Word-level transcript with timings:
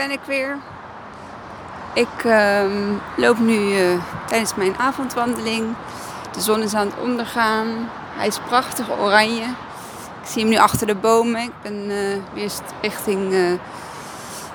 ben 0.00 0.10
ik 0.10 0.20
weer. 0.26 0.56
Ik 1.94 2.24
ehm, 2.24 2.92
loop 3.16 3.38
nu 3.38 3.54
uh, 3.54 4.02
tijdens 4.26 4.54
mijn 4.54 4.78
avondwandeling. 4.78 5.74
De 6.32 6.40
zon 6.40 6.62
is 6.62 6.74
aan 6.74 6.86
het 6.86 7.00
ondergaan. 7.02 7.66
Hij 8.16 8.26
is 8.26 8.38
prachtig 8.38 8.90
oranje. 9.00 9.42
Ik 10.22 10.26
zie 10.26 10.42
hem 10.42 10.50
nu 10.50 10.56
achter 10.56 10.86
de 10.86 10.94
bomen. 10.94 11.42
Ik 11.42 11.52
ben 11.62 11.90
uh, 11.90 12.16
weer 12.34 12.50
richting 12.80 13.32
uh, 13.32 13.50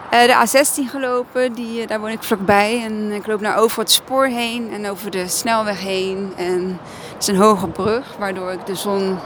de 0.10 0.47
A16 0.47 0.89
gelopen. 0.89 1.54
Die, 1.54 1.88
daar 1.88 2.00
woon 2.00 2.09
ik 2.09 2.23
vlakbij. 2.23 2.84
En 2.84 3.12
ik 3.12 3.27
loop 3.27 3.41
naar 3.41 3.57
over 3.57 3.80
het 3.80 3.91
spoor 3.91 4.25
heen 4.25 4.74
en 4.74 4.89
over 4.89 5.11
de 5.11 5.27
snelweg 5.27 5.80
heen. 5.80 6.33
En 6.36 6.80
het 7.14 7.21
is 7.21 7.27
een 7.27 7.41
hoge 7.41 7.68
brug, 7.68 8.16
waardoor 8.19 8.52
ik 8.52 8.66
de 8.66 8.75
zon 8.75 9.19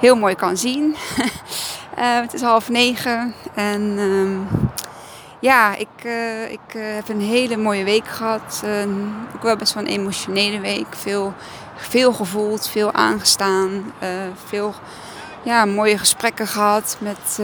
heel 0.00 0.16
mooi 0.16 0.34
kan 0.34 0.56
zien. 0.56 0.96
het 2.00 2.34
is 2.34 2.42
half 2.42 2.68
negen 2.68 3.34
en 3.54 3.98
ehm, 3.98 4.59
ja, 5.40 5.76
ik, 5.76 6.04
uh, 6.04 6.50
ik 6.50 6.74
uh, 6.74 6.82
heb 6.94 7.08
een 7.08 7.20
hele 7.20 7.56
mooie 7.56 7.84
week 7.84 8.08
gehad. 8.08 8.62
Ook 9.34 9.42
wel 9.42 9.56
best 9.56 9.74
wel 9.74 9.82
een 9.82 9.88
emotionele 9.88 10.60
week. 10.60 10.86
Veel, 10.90 11.34
veel 11.76 12.12
gevoeld, 12.12 12.68
veel 12.68 12.92
aangestaan. 12.92 13.92
veel 14.46 14.74
ja, 15.42 15.64
mooie 15.64 15.98
gesprekken 15.98 16.46
gehad 16.46 16.96
met, 16.98 17.38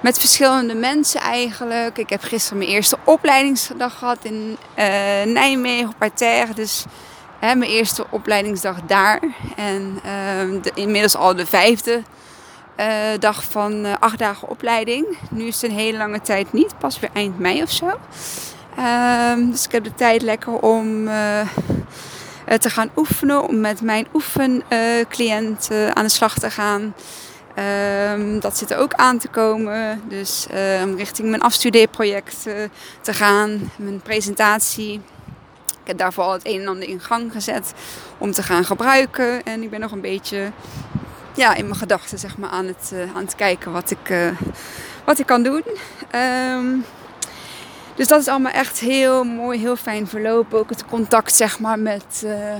met 0.00 0.18
verschillende 0.18 0.74
mensen 0.74 1.20
eigenlijk. 1.20 1.98
Ik 1.98 2.10
heb 2.10 2.22
gisteren 2.22 2.58
mijn 2.58 2.70
eerste 2.70 2.96
opleidingsdag 3.04 3.98
gehad 3.98 4.18
in 4.22 4.56
Nijmegen 5.32 5.88
op 5.88 5.94
Parterre. 5.98 6.54
Dus 6.54 6.84
mijn 7.40 7.62
eerste 7.62 8.06
opleidingsdag 8.10 8.76
daar. 8.86 9.20
En 9.56 10.00
de, 10.62 10.70
inmiddels 10.74 11.16
al 11.16 11.34
de 11.36 11.46
vijfde 11.46 12.02
uh, 12.80 12.86
dag 13.18 13.44
van 13.44 13.86
uh, 13.86 13.92
acht 14.00 14.18
dagen 14.18 14.48
opleiding. 14.48 15.18
Nu 15.30 15.46
is 15.46 15.62
het 15.62 15.70
een 15.70 15.76
hele 15.76 15.98
lange 15.98 16.20
tijd 16.20 16.52
niet, 16.52 16.78
pas 16.78 17.00
weer 17.00 17.10
eind 17.12 17.38
mei 17.38 17.62
of 17.62 17.70
zo. 17.70 17.90
Uh, 18.78 19.34
dus 19.50 19.64
ik 19.64 19.72
heb 19.72 19.84
de 19.84 19.94
tijd 19.94 20.22
lekker 20.22 20.52
om 20.52 21.08
uh, 21.08 21.40
te 22.58 22.70
gaan 22.70 22.90
oefenen, 22.96 23.48
om 23.48 23.60
met 23.60 23.80
mijn 23.80 24.06
oefencliënt 24.14 25.70
aan 25.92 26.04
de 26.04 26.10
slag 26.10 26.38
te 26.38 26.50
gaan. 26.50 26.94
Ehm, 27.54 28.40
dat 28.40 28.58
zit 28.58 28.70
er 28.70 28.78
ook 28.78 28.94
aan 28.94 29.18
te 29.18 29.28
komen. 29.28 30.02
Dus 30.08 30.46
um, 30.80 30.96
richting 30.96 31.28
mijn 31.28 31.42
afstudeerproject 31.42 32.42
te 33.00 33.12
gaan, 33.12 33.70
mijn 33.76 34.00
presentatie. 34.00 35.00
Ik 35.82 35.90
heb 35.90 35.98
daarvoor 35.98 36.24
al 36.24 36.32
het 36.32 36.46
een 36.46 36.60
en 36.60 36.68
ander 36.68 36.88
in 36.88 37.00
gang 37.00 37.32
gezet 37.32 37.72
om 38.18 38.32
te 38.32 38.42
gaan 38.42 38.64
gebruiken. 38.64 39.42
En 39.42 39.62
ik 39.62 39.70
ben 39.70 39.80
nog 39.80 39.92
een 39.92 40.00
beetje 40.00 40.50
ja, 41.34 41.54
in 41.54 41.64
mijn 41.64 41.78
gedachten 41.78 42.18
zeg 42.18 42.38
maar, 42.38 42.50
aan, 42.50 42.66
het, 42.66 42.90
uh, 42.94 43.16
aan 43.16 43.24
het 43.24 43.34
kijken 43.34 43.72
wat 43.72 43.90
ik, 43.90 44.08
uh, 44.08 44.38
wat 45.04 45.18
ik 45.18 45.26
kan 45.26 45.42
doen. 45.42 45.62
Um, 46.14 46.84
dus 47.94 48.08
dat 48.08 48.20
is 48.20 48.28
allemaal 48.28 48.52
echt 48.52 48.78
heel 48.78 49.24
mooi, 49.24 49.58
heel 49.58 49.76
fijn 49.76 50.06
verlopen. 50.06 50.58
Ook 50.58 50.70
het 50.70 50.84
contact 50.84 51.34
zeg 51.34 51.58
maar, 51.58 51.78
met, 51.78 52.22
uh, 52.24 52.54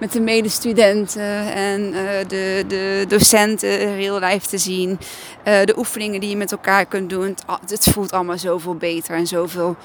met 0.00 0.12
de 0.12 0.20
medestudenten 0.20 1.52
en 1.52 1.90
de, 2.28 2.64
de 2.68 3.04
docenten 3.08 3.96
real 3.96 4.18
life 4.18 4.46
te 4.46 4.58
zien. 4.58 4.98
de 5.42 5.74
oefeningen 5.76 6.20
die 6.20 6.30
je 6.30 6.36
met 6.36 6.52
elkaar 6.52 6.86
kunt 6.86 7.10
doen. 7.10 7.36
Het, 7.66 7.88
voelt 7.92 8.12
allemaal 8.12 8.38
zoveel 8.38 8.74
beter 8.74 9.14
en 9.14 9.26
zoveel 9.26 9.76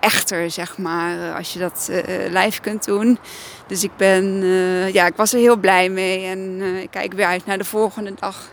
echter, 0.00 0.50
zeg 0.50 0.78
maar, 0.78 1.34
als 1.34 1.52
je 1.52 1.58
dat 1.58 1.90
live 2.28 2.60
kunt 2.60 2.84
doen. 2.84 3.18
Dus 3.66 3.84
ik 3.84 3.96
ben, 3.96 4.24
ja, 4.92 5.06
ik 5.06 5.16
was 5.16 5.32
er 5.32 5.38
heel 5.38 5.56
blij 5.56 5.88
mee. 5.88 6.24
En 6.24 6.62
ik 6.82 6.90
kijk 6.90 7.12
weer 7.12 7.26
uit 7.26 7.46
naar 7.46 7.58
de 7.58 7.64
volgende 7.64 8.14
dag. 8.18 8.50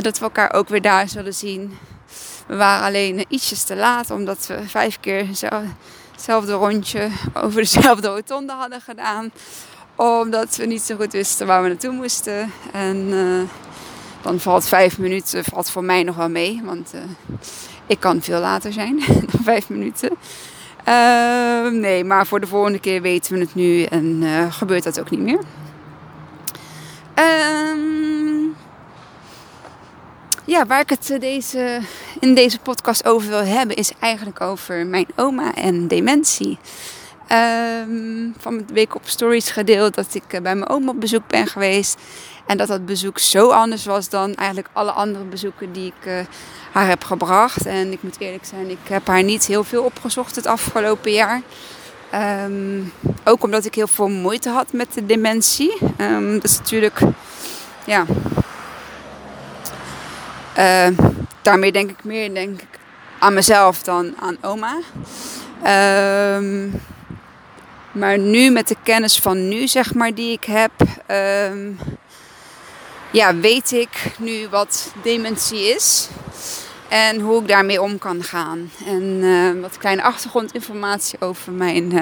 Dat 0.00 0.18
we 0.18 0.24
elkaar 0.24 0.52
ook 0.52 0.68
weer 0.68 0.82
daar 0.82 1.08
zullen 1.08 1.34
zien. 1.34 1.78
We 2.46 2.56
waren 2.56 2.86
alleen 2.86 3.24
ietsjes 3.28 3.62
te 3.62 3.76
laat, 3.76 4.10
omdat 4.10 4.46
we 4.46 4.58
vijf 4.66 5.00
keer 5.00 5.26
hetzelfde 6.18 6.52
rondje 6.52 7.08
over 7.34 7.60
dezelfde 7.60 8.08
rotonde 8.08 8.52
hadden 8.52 8.80
gedaan. 8.80 9.30
Omdat 9.96 10.56
we 10.56 10.66
niet 10.66 10.82
zo 10.82 10.96
goed 10.96 11.12
wisten 11.12 11.46
waar 11.46 11.62
we 11.62 11.68
naartoe 11.68 11.92
moesten. 11.92 12.52
En 12.72 13.10
dan 14.22 14.40
valt 14.40 14.68
vijf 14.68 14.98
minuten 14.98 15.44
valt 15.44 15.70
voor 15.70 15.84
mij 15.84 16.02
nog 16.02 16.16
wel 16.16 16.28
mee. 16.28 16.60
Want 16.64 16.92
ik 17.86 18.00
kan 18.00 18.22
veel 18.22 18.40
later 18.40 18.72
zijn 18.72 19.02
dan 19.32 19.42
vijf 19.42 19.68
minuten. 19.68 20.10
Uh, 20.88 21.70
nee, 21.70 22.04
maar 22.04 22.26
voor 22.26 22.40
de 22.40 22.46
volgende 22.46 22.78
keer 22.78 23.02
weten 23.02 23.34
we 23.34 23.40
het 23.40 23.54
nu 23.54 23.82
en 23.82 24.22
uh, 24.22 24.52
gebeurt 24.52 24.84
dat 24.84 25.00
ook 25.00 25.10
niet 25.10 25.20
meer. 25.20 25.40
Uh, 27.18 27.97
ja, 30.48 30.66
waar 30.66 30.80
ik 30.80 30.90
het 30.90 31.16
deze, 31.20 31.80
in 32.20 32.34
deze 32.34 32.58
podcast 32.58 33.06
over 33.06 33.28
wil 33.28 33.44
hebben, 33.44 33.76
is 33.76 33.92
eigenlijk 33.98 34.40
over 34.40 34.86
mijn 34.86 35.06
oma 35.16 35.54
en 35.54 35.88
dementie. 35.88 36.58
Um, 37.32 38.34
van 38.38 38.54
mijn 38.54 38.66
week 38.72 38.94
op 38.94 39.02
stories 39.04 39.50
gedeeld 39.50 39.94
dat 39.94 40.14
ik 40.14 40.22
eh, 40.28 40.40
bij 40.40 40.54
mijn 40.54 40.68
oma 40.70 40.90
op 40.90 41.00
bezoek 41.00 41.26
ben 41.26 41.46
geweest. 41.46 42.00
En 42.46 42.56
dat 42.56 42.68
dat 42.68 42.86
bezoek 42.86 43.18
zo 43.18 43.50
anders 43.50 43.84
was 43.84 44.08
dan 44.08 44.34
eigenlijk 44.34 44.68
alle 44.72 44.90
andere 44.90 45.24
bezoeken 45.24 45.72
die 45.72 45.86
ik 45.86 46.06
uh, 46.06 46.18
haar 46.72 46.88
heb 46.88 47.04
gebracht. 47.04 47.66
En 47.66 47.92
ik 47.92 48.02
moet 48.02 48.20
eerlijk 48.20 48.44
zijn, 48.44 48.70
ik 48.70 48.88
heb 48.88 49.06
haar 49.06 49.22
niet 49.22 49.46
heel 49.46 49.64
veel 49.64 49.82
opgezocht 49.82 50.36
het 50.36 50.46
afgelopen 50.46 51.12
jaar. 51.12 51.42
Um, 52.44 52.92
ook 53.24 53.42
omdat 53.42 53.64
ik 53.64 53.74
heel 53.74 53.86
veel 53.86 54.08
moeite 54.08 54.48
had 54.50 54.72
met 54.72 54.94
de 54.94 55.06
dementie. 55.06 55.78
Um, 56.00 56.34
dat 56.34 56.44
is 56.44 56.58
natuurlijk, 56.58 57.00
ja. 57.86 58.04
Uh, 60.58 60.88
daarmee 61.42 61.72
denk 61.72 61.90
ik 61.90 62.04
meer 62.04 62.34
denk 62.34 62.60
ik, 62.60 62.68
aan 63.18 63.34
mezelf 63.34 63.82
dan 63.82 64.14
aan 64.20 64.36
oma. 64.40 64.76
Um, 66.36 66.80
maar 67.92 68.18
nu 68.18 68.50
met 68.50 68.68
de 68.68 68.76
kennis 68.82 69.18
van 69.18 69.48
nu, 69.48 69.68
zeg 69.68 69.94
maar, 69.94 70.14
die 70.14 70.32
ik 70.32 70.44
heb, 70.44 70.72
ja, 73.10 73.34
weet 73.34 73.72
ik 73.72 74.12
nu 74.18 74.48
wat 74.48 74.92
dementie 75.02 75.74
is. 75.74 76.08
En 76.88 77.20
hoe 77.20 77.40
ik 77.40 77.48
daarmee 77.48 77.82
om 77.82 77.98
kan 77.98 78.22
gaan. 78.22 78.70
En 78.86 79.02
uh, 79.02 79.60
wat 79.60 79.78
kleine 79.78 80.02
achtergrondinformatie 80.02 81.20
over 81.20 81.52
mijn 81.52 81.94
uh, 81.94 82.00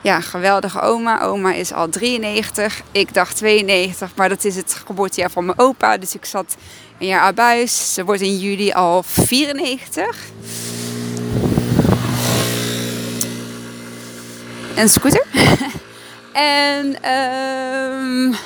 ja, 0.00 0.20
geweldige 0.20 0.80
oma. 0.80 1.22
Oma 1.22 1.52
is 1.52 1.72
al 1.72 1.88
93. 1.88 2.82
Ik 2.92 3.14
dacht 3.14 3.36
92, 3.36 4.10
maar 4.14 4.28
dat 4.28 4.44
is 4.44 4.56
het 4.56 4.82
geboortejaar 4.86 5.30
van 5.30 5.44
mijn 5.44 5.58
opa. 5.58 5.96
Dus 5.96 6.14
ik 6.14 6.24
zat 6.24 6.56
een 6.98 7.06
jaar 7.06 7.20
abuis. 7.20 7.94
Ze 7.94 8.04
wordt 8.04 8.20
in 8.20 8.38
juli 8.38 8.72
al 8.72 9.02
94. 9.02 10.16
En 14.74 14.88
scooter. 14.88 15.26
en... 16.32 17.12
Um, 17.12 18.36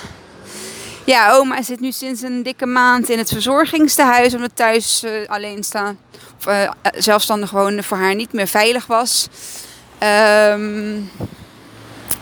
ja, 1.05 1.33
oma 1.33 1.63
zit 1.63 1.81
nu 1.81 1.93
sinds 1.93 2.23
een 2.23 2.43
dikke 2.43 2.67
maand 2.67 3.09
in 3.09 3.19
het 3.19 3.29
verzorgingstehuis 3.29 4.35
omdat 4.35 4.51
thuis 4.55 5.05
uh, 5.05 5.11
alleen 5.27 5.63
staan 5.63 5.99
of 6.39 6.47
uh, 6.47 6.71
zelfstandig 6.97 7.51
wonen 7.51 7.85
voor 7.85 7.97
haar 7.97 8.15
niet 8.15 8.33
meer 8.33 8.47
veilig 8.47 8.87
was. 8.87 9.29
Um, 10.51 11.11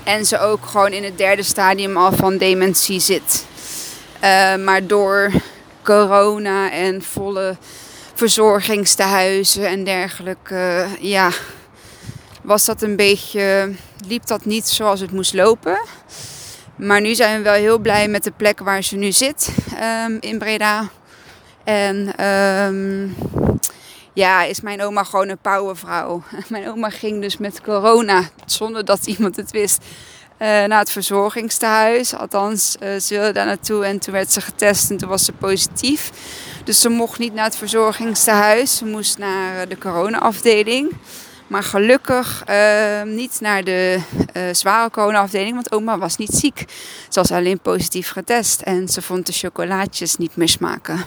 en 0.05 0.27
ze 0.27 0.39
ook 0.39 0.67
gewoon 0.67 0.93
in 0.93 1.05
het 1.05 1.19
derde 1.19 1.43
stadium 1.43 1.97
al 1.97 2.13
van 2.13 2.37
dementie 2.37 3.01
zit. 3.01 3.47
Uh, 4.15 4.57
maar 4.57 4.87
door 4.87 5.31
corona 5.83 6.71
en 6.71 7.03
volle 7.03 7.57
verzorgingstehuizen 8.15 9.67
en 9.67 9.85
dergelijke, 9.85 10.87
ja, 11.01 11.31
was 12.43 12.65
dat 12.65 12.83
een 12.83 12.97
beetje, 12.97 13.73
liep 14.07 14.27
dat 14.27 14.45
niet 14.45 14.69
zoals 14.69 15.01
het 15.01 15.13
moest 15.13 15.35
lopen. 15.35 15.81
Maar 16.77 17.01
nu 17.01 17.15
zijn 17.15 17.37
we 17.37 17.43
wel 17.43 17.53
heel 17.53 17.79
blij 17.79 18.09
met 18.09 18.25
de 18.25 18.33
plek 18.37 18.61
waar 18.61 18.83
ze 18.83 18.97
nu 18.97 19.13
zit 19.13 19.49
um, 20.07 20.17
in 20.21 20.39
Breda. 20.39 20.89
En 21.65 22.25
um, 22.27 23.17
ja, 24.13 24.43
is 24.43 24.61
mijn 24.61 24.83
oma 24.83 25.05
gewoon 25.05 25.29
een 25.29 25.39
powervrouw. 25.39 26.23
Mijn 26.49 26.69
oma 26.69 26.91
ging 26.91 27.21
dus 27.21 27.37
met 27.37 27.61
corona, 27.61 28.29
zonder 28.47 28.85
dat 28.85 29.07
iemand 29.07 29.37
het 29.37 29.51
wist, 29.51 29.85
uh, 30.39 30.47
naar 30.47 30.79
het 30.79 30.91
verzorgingstehuis. 30.91 32.15
Althans, 32.15 32.77
uh, 32.83 33.01
ze 33.01 33.15
wilde 33.15 33.33
daar 33.33 33.47
naartoe 33.47 33.85
en 33.85 33.99
toen 33.99 34.13
werd 34.13 34.33
ze 34.33 34.41
getest 34.41 34.91
en 34.91 34.97
toen 34.97 35.09
was 35.09 35.25
ze 35.25 35.33
positief. 35.33 36.11
Dus 36.65 36.81
ze 36.81 36.89
mocht 36.89 37.19
niet 37.19 37.35
naar 37.35 37.45
het 37.45 37.57
verzorgingstehuis. 37.57 38.77
Ze 38.77 38.85
moest 38.85 39.19
naar 39.19 39.69
de 39.69 39.79
corona-afdeling. 39.79 40.93
Maar 41.47 41.63
gelukkig 41.63 42.45
niet 43.05 43.41
naar 43.41 43.65
de 43.65 44.01
zware 44.53 44.91
coronaafdeling, 44.91 45.55
want 45.55 45.73
oma 45.73 45.99
was 45.99 46.17
niet 46.17 46.33
ziek. 46.33 46.65
Ze 47.09 47.21
was 47.21 47.31
alleen 47.31 47.61
positief 47.61 48.11
getest 48.11 48.61
en 48.61 48.89
ze 48.89 49.03
vond 49.03 49.27
de 49.27 49.33
chocolaatjes 49.33 50.17
niet 50.17 50.37
meer 50.37 50.49
smaken. 50.49 51.05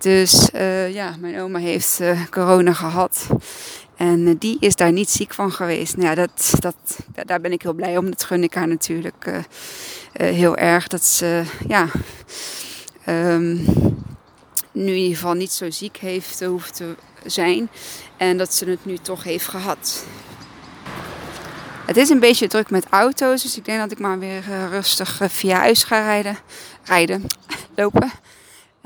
Dus 0.00 0.48
uh, 0.54 0.94
ja, 0.94 1.14
mijn 1.18 1.40
oma 1.40 1.58
heeft 1.58 2.00
corona 2.30 2.72
gehad. 2.72 3.26
En 3.96 4.36
die 4.36 4.56
is 4.60 4.76
daar 4.76 4.92
niet 4.92 5.10
ziek 5.10 5.34
van 5.34 5.52
geweest. 5.52 5.96
Nou 5.96 6.14
dat, 6.14 6.52
dat, 6.58 6.76
daar 7.26 7.40
ben 7.40 7.52
ik 7.52 7.62
heel 7.62 7.72
blij 7.72 7.96
om. 7.96 8.10
Dat 8.10 8.24
gun 8.24 8.42
ik 8.42 8.54
haar 8.54 8.68
natuurlijk 8.68 9.30
heel 10.12 10.56
erg. 10.56 10.86
Dat 10.86 11.04
ze, 11.04 11.42
ja... 11.68 11.88
Um, 13.08 13.64
nu 14.72 14.86
in 14.86 14.96
ieder 14.96 15.16
geval 15.16 15.34
niet 15.34 15.52
zo 15.52 15.70
ziek 15.70 15.96
heeft 15.96 16.44
hoeft 16.44 16.74
te 16.74 16.94
zijn. 17.24 17.68
En 18.16 18.36
dat 18.36 18.54
ze 18.54 18.64
het 18.64 18.84
nu 18.84 18.98
toch 18.98 19.24
heeft 19.24 19.48
gehad. 19.48 20.04
Het 21.86 21.96
is 21.96 22.08
een 22.08 22.20
beetje 22.20 22.48
druk 22.48 22.70
met 22.70 22.86
auto's, 22.90 23.42
dus 23.42 23.56
ik 23.56 23.64
denk 23.64 23.78
dat 23.78 23.90
ik 23.90 23.98
maar 23.98 24.18
weer 24.18 24.42
rustig 24.70 25.20
via 25.22 25.58
huis 25.58 25.84
ga 25.84 26.02
rijden. 26.02 26.38
Rijden, 26.84 27.26
lopen. 27.76 28.10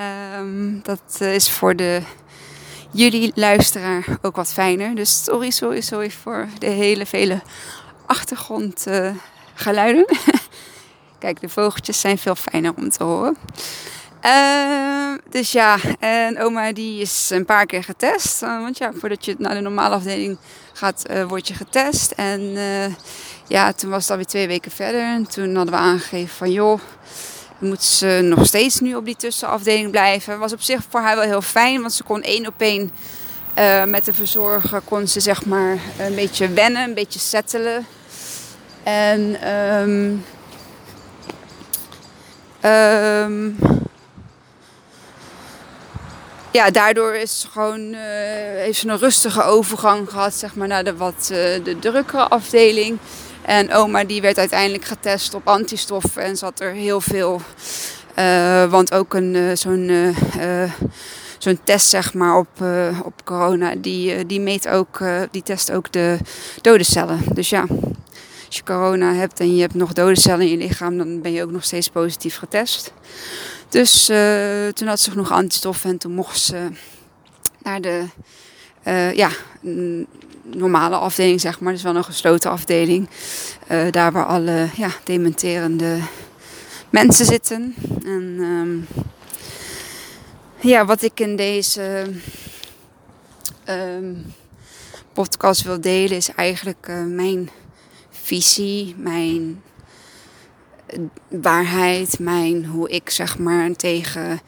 Um, 0.00 0.80
dat 0.82 1.18
uh, 1.22 1.34
is 1.34 1.50
voor 1.50 1.76
de 1.76 2.02
jullie 2.90 3.32
luisteraar 3.34 4.04
ook 4.22 4.36
wat 4.36 4.52
fijner. 4.52 4.94
Dus 4.94 5.24
sorry, 5.24 5.50
sorry, 5.50 5.80
sorry 5.80 6.10
voor 6.10 6.48
de 6.58 6.66
hele 6.66 7.06
vele 7.06 7.42
achtergrondgeluiden. 8.06 10.06
Kijk, 11.18 11.40
de 11.40 11.48
vogeltjes 11.48 12.00
zijn 12.00 12.18
veel 12.18 12.34
fijner 12.34 12.72
om 12.76 12.90
te 12.90 13.04
horen. 13.04 13.36
Uh, 14.24 15.14
dus 15.30 15.52
ja, 15.52 15.78
en 15.98 16.38
oma 16.38 16.72
die 16.72 17.00
is 17.00 17.30
een 17.30 17.44
paar 17.44 17.66
keer 17.66 17.84
getest. 17.84 18.42
Uh, 18.42 18.60
want 18.60 18.78
ja, 18.78 18.92
voordat 18.92 19.24
je 19.24 19.34
naar 19.38 19.54
de 19.54 19.60
normale 19.60 19.94
afdeling 19.94 20.38
gaat, 20.72 21.02
word 21.28 21.48
je 21.48 21.54
getest. 21.54 22.10
En 22.10 22.40
ja, 23.48 23.72
toen 23.72 23.90
was 23.90 24.02
het 24.02 24.10
alweer 24.10 24.26
twee 24.26 24.46
weken 24.46 24.70
verder. 24.70 25.00
En 25.00 25.28
toen 25.28 25.54
hadden 25.54 25.74
we 25.74 25.80
aangegeven 25.80 26.36
van 26.36 26.52
joh, 26.52 26.80
moet 27.58 27.82
ze 27.82 28.20
nog 28.22 28.46
steeds 28.46 28.80
nu 28.80 28.94
op 28.94 29.04
die 29.04 29.16
tussenafdeling 29.16 29.90
blijven. 29.90 30.38
Was 30.38 30.52
op 30.52 30.60
zich 30.60 30.80
voor 30.88 31.00
haar 31.00 31.16
wel 31.16 31.24
heel 31.24 31.42
fijn, 31.42 31.80
want 31.80 31.92
ze 31.92 32.02
kon 32.02 32.22
één 32.22 32.46
op 32.46 32.54
één 32.60 32.90
met 33.86 34.04
de 34.04 34.12
verzorger 34.12 34.80
kon 34.80 35.08
ze 35.08 35.20
zeg 35.20 35.44
maar 35.44 35.78
een 35.98 36.14
beetje 36.14 36.48
wennen, 36.48 36.82
een 36.82 36.94
beetje 36.94 37.18
settelen. 37.18 37.86
En 38.82 39.50
um, 39.50 40.24
um, 42.64 43.56
ja, 46.50 46.70
daardoor 46.70 47.14
is 47.14 47.46
gewoon, 47.52 47.80
uh, 47.80 47.98
heeft 48.56 48.78
ze 48.78 48.88
een 48.88 48.98
rustige 48.98 49.42
overgang 49.42 50.10
gehad 50.10 50.34
zeg 50.34 50.54
maar, 50.54 50.68
naar 50.68 50.84
de 50.84 50.96
wat 50.96 51.28
uh, 51.32 51.64
de 51.64 51.76
drukkere 51.80 52.28
afdeling. 52.28 52.98
En 53.44 53.72
oma 53.72 54.04
die 54.04 54.20
werd 54.20 54.38
uiteindelijk 54.38 54.84
getest 54.84 55.34
op 55.34 55.48
antistoffen 55.48 56.22
en 56.22 56.36
zat 56.36 56.60
er 56.60 56.72
heel 56.72 57.00
veel. 57.00 57.40
Uh, 58.18 58.70
want 58.70 58.94
ook 58.94 59.14
een, 59.14 59.58
zo'n, 59.58 60.14
zo'n 61.38 61.58
test 61.64 61.88
zeg 61.88 62.14
maar, 62.14 62.36
op, 62.36 62.48
op 63.04 63.24
corona, 63.24 63.74
die, 63.74 64.26
die 64.26 64.40
meet 64.40 64.68
ook, 64.68 65.00
die 65.30 65.42
test 65.42 65.72
ook 65.72 65.92
de 65.92 66.18
dode 66.60 66.84
cellen. 66.84 67.20
Dus 67.32 67.48
ja, 67.48 67.66
als 68.46 68.56
je 68.56 68.62
corona 68.64 69.12
hebt 69.12 69.40
en 69.40 69.54
je 69.54 69.60
hebt 69.60 69.74
nog 69.74 69.92
dode 69.92 70.20
cellen 70.20 70.46
in 70.46 70.50
je 70.50 70.56
lichaam, 70.56 70.98
dan 70.98 71.20
ben 71.20 71.32
je 71.32 71.42
ook 71.42 71.50
nog 71.50 71.64
steeds 71.64 71.88
positief 71.88 72.36
getest. 72.36 72.92
Dus 73.68 74.06
toen 74.72 74.88
had 74.88 75.00
ze 75.00 75.10
genoeg 75.10 75.32
antistoffen 75.32 75.90
en 75.90 75.98
toen 75.98 76.12
mocht 76.12 76.40
ze 76.40 76.68
naar 77.62 77.80
de 77.80 78.04
ja, 79.14 79.30
normale 80.44 80.96
afdeling, 80.96 81.40
zeg 81.40 81.60
maar. 81.60 81.72
Dus 81.72 81.82
wel 81.82 81.96
een 81.96 82.04
gesloten 82.04 82.50
afdeling. 82.50 83.08
Uh, 83.70 83.90
daar 83.90 84.12
waar 84.12 84.26
alle 84.26 84.68
ja, 84.76 84.90
dementerende 85.04 85.98
mensen 86.90 87.26
zitten. 87.26 87.74
En 88.04 88.38
um, 88.40 88.86
ja, 90.60 90.84
wat 90.84 91.02
ik 91.02 91.20
in 91.20 91.36
deze 91.36 92.06
um, 93.68 94.34
podcast 95.12 95.62
wil 95.62 95.80
delen 95.80 96.16
is 96.16 96.34
eigenlijk 96.34 96.92
mijn 97.06 97.50
visie, 98.10 98.94
mijn 98.98 99.62
waarheid, 101.28 102.18
mijn, 102.18 102.66
hoe 102.66 102.88
ik 102.90 103.10
zeg 103.10 103.38
maar 103.38 103.72
tegen 103.72 104.40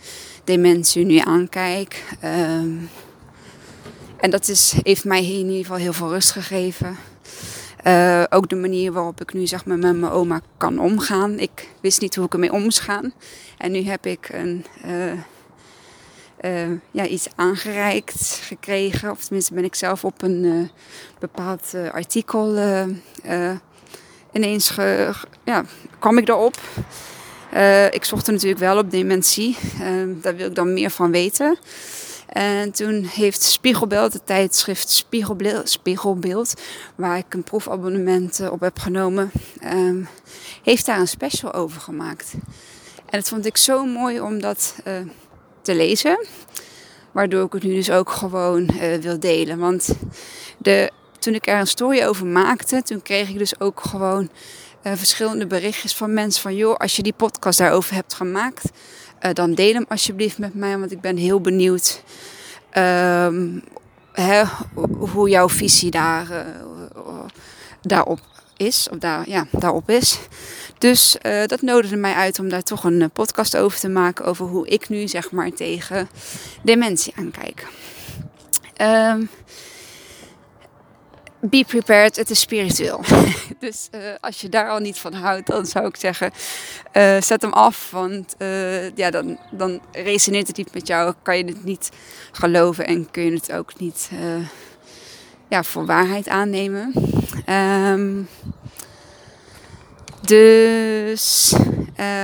dementie 0.44 1.04
nu 1.04 1.18
aankijk. 1.18 2.04
Um, 2.24 2.88
en 4.26 4.32
dat 4.32 4.48
is, 4.48 4.74
heeft 4.82 5.04
mij 5.04 5.24
in 5.24 5.46
ieder 5.46 5.56
geval 5.56 5.76
heel 5.76 5.92
veel 5.92 6.08
rust 6.08 6.30
gegeven. 6.30 6.96
Uh, 7.86 8.24
ook 8.28 8.48
de 8.48 8.56
manier 8.56 8.92
waarop 8.92 9.20
ik 9.20 9.32
nu 9.32 9.46
zeg 9.46 9.64
maar, 9.64 9.78
met 9.78 9.96
mijn 9.96 10.12
oma 10.12 10.40
kan 10.56 10.78
omgaan. 10.78 11.38
Ik 11.38 11.68
wist 11.80 12.00
niet 12.00 12.14
hoe 12.14 12.24
ik 12.24 12.32
ermee 12.32 12.52
om 12.52 12.62
moest 12.62 12.80
gaan. 12.80 13.12
En 13.58 13.72
nu 13.72 13.82
heb 13.82 14.06
ik 14.06 14.28
een, 14.32 14.64
uh, 14.86 15.12
uh, 16.40 16.78
ja, 16.90 17.06
iets 17.06 17.28
aangereikt 17.34 18.40
gekregen. 18.42 19.10
Of 19.10 19.24
tenminste 19.24 19.54
ben 19.54 19.64
ik 19.64 19.74
zelf 19.74 20.04
op 20.04 20.22
een 20.22 20.70
bepaald 21.18 21.74
artikel 21.92 22.56
ineens 24.32 24.68
ge, 24.68 25.12
ja, 25.44 25.64
kwam 25.98 26.18
ik 26.18 26.26
daarop. 26.26 26.60
Ik 27.90 28.04
zocht 28.04 28.26
er 28.26 28.32
natuurlijk 28.32 28.60
wel 28.60 28.78
op 28.78 28.90
dementie. 28.90 29.56
Daar 30.20 30.36
wil 30.36 30.46
ik 30.46 30.54
dan 30.54 30.72
meer 30.72 30.90
van 30.90 31.10
weten. 31.10 31.58
En 32.36 32.70
toen 32.70 33.04
heeft 33.04 33.42
Spiegelbeeld, 33.42 34.12
het 34.12 34.26
tijdschrift 34.26 34.90
Spiegelbeeld, 34.90 35.70
Spiegelbeeld 35.70 36.60
waar 36.94 37.18
ik 37.18 37.34
een 37.34 37.42
proefabonnement 37.42 38.40
eh, 38.40 38.52
op 38.52 38.60
heb 38.60 38.78
genomen, 38.78 39.30
uh, 39.62 40.06
heeft 40.62 40.86
daar 40.86 41.00
een 41.00 41.08
special 41.08 41.52
over 41.52 41.80
gemaakt. 41.80 42.34
En 42.96 43.18
dat 43.18 43.28
vond 43.28 43.46
ik 43.46 43.56
zo 43.56 43.84
mooi 43.84 44.20
om 44.20 44.40
dat 44.40 44.74
te 45.62 45.74
lezen. 45.74 46.26
Waardoor 47.12 47.44
ik 47.44 47.52
het 47.52 47.62
nu 47.62 47.74
dus 47.74 47.90
ook 47.90 48.10
gewoon 48.10 48.70
wil 49.00 49.20
delen. 49.20 49.58
Want 49.58 49.88
de 50.58 50.90
toen 51.18 51.34
ik 51.34 51.46
er 51.46 51.58
een 51.58 51.66
story 51.66 52.04
over 52.04 52.26
maakte, 52.26 52.82
toen 52.82 53.02
kreeg 53.02 53.28
ik 53.28 53.38
dus 53.38 53.60
ook 53.60 53.80
gewoon 53.80 54.30
verschillende 54.82 55.46
berichtjes 55.46 55.96
van 55.96 56.14
mensen 56.14 56.42
van 56.42 56.54
joh, 56.54 56.76
als 56.76 56.96
je 56.96 57.02
die 57.02 57.12
podcast 57.12 57.58
daarover 57.58 57.94
hebt 57.94 58.14
gemaakt, 58.14 58.70
uh, 59.22 59.32
dan 59.32 59.54
deel 59.54 59.72
hem 59.72 59.84
alsjeblieft 59.88 60.38
met 60.38 60.54
mij, 60.54 60.78
want 60.78 60.92
ik 60.92 61.00
ben 61.00 61.16
heel 61.16 61.40
benieuwd 61.40 62.02
um, 62.78 63.62
hè, 64.12 64.42
hoe 64.98 65.28
jouw 65.28 65.48
visie 65.48 65.90
daar, 65.90 66.30
uh, 66.30 66.44
daarop 67.80 68.20
is, 68.56 68.88
of 68.90 68.98
daar, 68.98 69.28
ja, 69.28 69.46
daarop 69.50 69.90
is. 69.90 70.18
Dus 70.78 71.16
dat 71.46 71.62
nodigde 71.62 71.96
mij 71.96 72.14
uit 72.14 72.38
om 72.38 72.48
daar 72.48 72.62
toch 72.62 72.84
een 72.84 73.10
podcast 73.12 73.56
over 73.56 73.78
te 73.78 73.88
maken 73.88 74.24
over 74.24 74.46
hoe 74.46 74.68
ik 74.68 74.88
nu 74.88 75.08
zeg 75.08 75.30
maar 75.30 75.52
tegen 75.52 76.08
dementie 76.62 77.14
aankijk. 77.16 77.66
Um, 78.80 79.28
be 81.40 81.64
prepared, 81.66 82.16
het 82.16 82.30
is 82.30 82.40
spiritueel. 82.40 83.00
dus 83.58 83.88
uh, 83.94 84.00
als 84.20 84.40
je 84.40 84.48
daar 84.48 84.68
al 84.68 84.78
niet 84.78 84.98
van 84.98 85.12
houdt, 85.12 85.46
dan 85.46 85.66
zou 85.66 85.86
ik 85.86 85.96
zeggen, 85.96 86.32
uh, 86.92 87.20
zet 87.20 87.42
hem 87.42 87.52
af. 87.52 87.90
Want 87.90 88.34
uh, 88.38 88.96
ja, 88.96 89.10
dan, 89.10 89.38
dan 89.50 89.80
resoneert 89.92 90.46
het 90.46 90.56
niet 90.56 90.74
met 90.74 90.86
jou, 90.86 91.14
kan 91.22 91.36
je 91.36 91.44
het 91.44 91.64
niet 91.64 91.90
geloven 92.32 92.86
en 92.86 93.10
kun 93.10 93.22
je 93.22 93.32
het 93.32 93.52
ook 93.52 93.78
niet 93.78 94.10
ja, 95.48 95.62
voor 95.62 95.86
waarheid 95.86 96.28
aannemen. 96.28 96.92
Um, 97.48 98.28
dus 100.20 101.54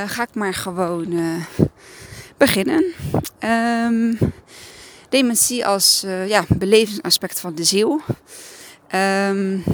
ga 0.06 0.22
ik 0.22 0.34
maar 0.34 0.54
gewoon 0.54 1.14
beginnen. 2.36 2.84
Um, 3.44 4.18
dementie 5.08 5.66
als 5.66 6.04
ja, 6.26 6.44
belevingsaspect 6.48 7.40
van 7.40 7.54
de 7.54 7.64
ziel. 7.64 8.00
Um, 8.94 9.64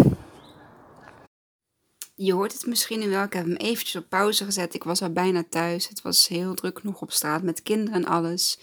je 2.14 2.32
hoort 2.32 2.52
het 2.52 2.66
misschien 2.66 3.08
wel. 3.08 3.22
Ik 3.22 3.32
heb 3.32 3.44
hem 3.44 3.56
eventjes 3.56 3.96
op 3.96 4.08
pauze 4.08 4.44
gezet. 4.44 4.74
Ik 4.74 4.84
was 4.84 5.02
al 5.02 5.12
bijna 5.12 5.44
thuis. 5.48 5.88
Het 5.88 6.02
was 6.02 6.28
heel 6.28 6.54
druk 6.54 6.82
nog 6.82 7.00
op 7.00 7.12
straat 7.12 7.42
met 7.42 7.62
kinderen 7.62 7.94
en 7.94 8.04
alles. 8.04 8.58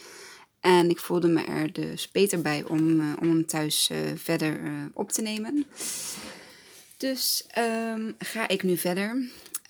En 0.59 0.89
ik 0.89 0.99
voelde 0.99 1.27
me 1.27 1.43
er 1.43 1.73
dus 1.73 2.11
beter 2.11 2.41
bij 2.41 2.63
om, 2.63 2.99
uh, 2.99 3.13
om 3.21 3.27
hem 3.27 3.45
thuis 3.45 3.89
uh, 3.91 3.97
verder 4.15 4.61
uh, 4.61 4.71
op 4.93 5.11
te 5.11 5.21
nemen. 5.21 5.65
Dus 6.97 7.47
um, 7.57 8.15
ga 8.19 8.47
ik 8.47 8.63
nu 8.63 8.77
verder. 8.77 9.09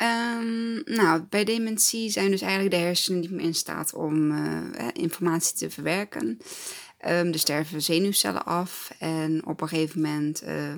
Um, 0.01 0.81
nou, 0.85 1.21
bij 1.29 1.43
dementie 1.43 2.09
zijn 2.09 2.31
dus 2.31 2.41
eigenlijk 2.41 2.71
de 2.71 2.81
hersenen 2.81 3.19
niet 3.19 3.31
meer 3.31 3.45
in 3.45 3.55
staat 3.55 3.93
om 3.93 4.33
informatie 4.93 5.57
te 5.57 5.69
verwerken. 5.69 6.39
Um, 7.07 7.31
er 7.31 7.39
sterven 7.39 7.81
zenuwcellen 7.81 8.45
af 8.45 8.91
en 8.99 9.45
op 9.45 9.61
een 9.61 9.67
gegeven 9.67 10.01
moment 10.01 10.43
uh, 10.43 10.75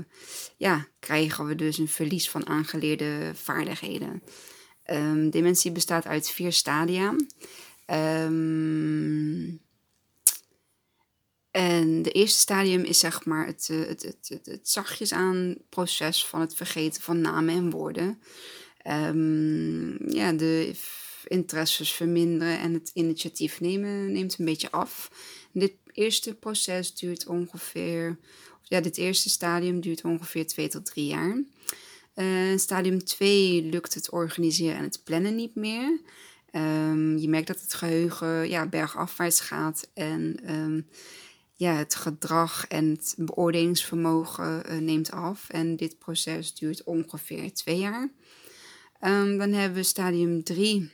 ja, 0.58 0.88
krijgen 1.00 1.46
we 1.46 1.56
dus 1.56 1.78
een 1.78 1.88
verlies 1.88 2.30
van 2.30 2.48
aangeleerde 2.48 3.32
vaardigheden. 3.34 4.24
Um, 4.92 5.30
dementie 5.30 5.72
bestaat 5.72 6.06
uit 6.06 6.30
vier 6.30 6.52
stadia. 6.52 7.16
Um, 8.26 9.62
en 11.52 12.02
de 12.02 12.12
eerste 12.12 12.40
stadium 12.40 12.84
is 12.84 13.00
zeg 13.00 13.26
maar 13.26 13.46
het, 13.46 13.68
eh, 13.72 13.86
het, 13.86 14.04
het, 14.04 14.30
het, 14.30 14.46
het 14.46 14.70
zachtjes 14.70 15.14
aan 15.14 15.58
proces 15.70 16.26
van 16.26 16.42
het 16.42 16.56
vergeten 16.56 17.02
van 17.02 17.22
namen 17.22 17.56
en 17.56 17.70
woorden. 17.70 18.22
ja, 20.08 20.32
de 20.32 20.76
interesses 21.28 21.92
verminderen 21.92 22.60
en 22.60 22.74
het 22.74 22.92
initiatief 22.94 23.60
nemen 23.60 24.12
neemt 24.12 24.40
een 24.40 24.46
beetje 24.46 24.72
af. 24.72 25.12
Dit 25.52 25.74
eerste 25.98 26.34
proces 26.34 26.94
duurt 26.94 27.28
ongeveer, 27.28 28.18
ja, 28.64 28.82
dit 28.82 28.98
eerste 28.98 29.30
stadium 29.30 29.82
duurt 29.82 30.04
ongeveer 30.04 30.48
2 30.48 30.68
tot 30.68 30.86
3 30.86 31.06
jaar. 31.06 31.44
Uh, 32.16 32.58
stadium 32.58 33.04
2 33.04 33.64
lukt 33.64 33.94
het 33.94 34.12
organiseren 34.12 34.78
en 34.78 34.84
het 34.84 35.02
plannen 35.04 35.36
niet 35.36 35.56
meer. 35.56 36.00
Ehm, 36.52 37.18
je 37.18 37.30
merkt 37.30 37.48
dat 37.48 37.62
het 37.62 37.74
geheugen 37.74 38.50
ja, 38.50 38.66
bergafwaarts 38.66 39.40
gaat 39.40 39.90
en 39.94 40.40
ehm, 40.44 40.82
ja, 41.56 41.74
het 41.74 41.96
gedrag 41.96 42.68
en 42.68 42.90
het 42.90 43.16
beoordelingsvermogen 43.18 44.64
uh, 44.66 44.78
neemt 44.78 45.12
af. 45.12 45.50
En 45.50 45.76
dit 45.76 46.00
proces 46.00 46.54
duurt 46.54 46.84
ongeveer 46.84 47.54
twee 47.54 47.78
jaar. 47.78 48.10
Um, 49.02 49.38
dan 49.38 49.52
hebben 49.52 49.78
we 49.78 49.84
stadium 49.84 50.44
3. 50.44 50.92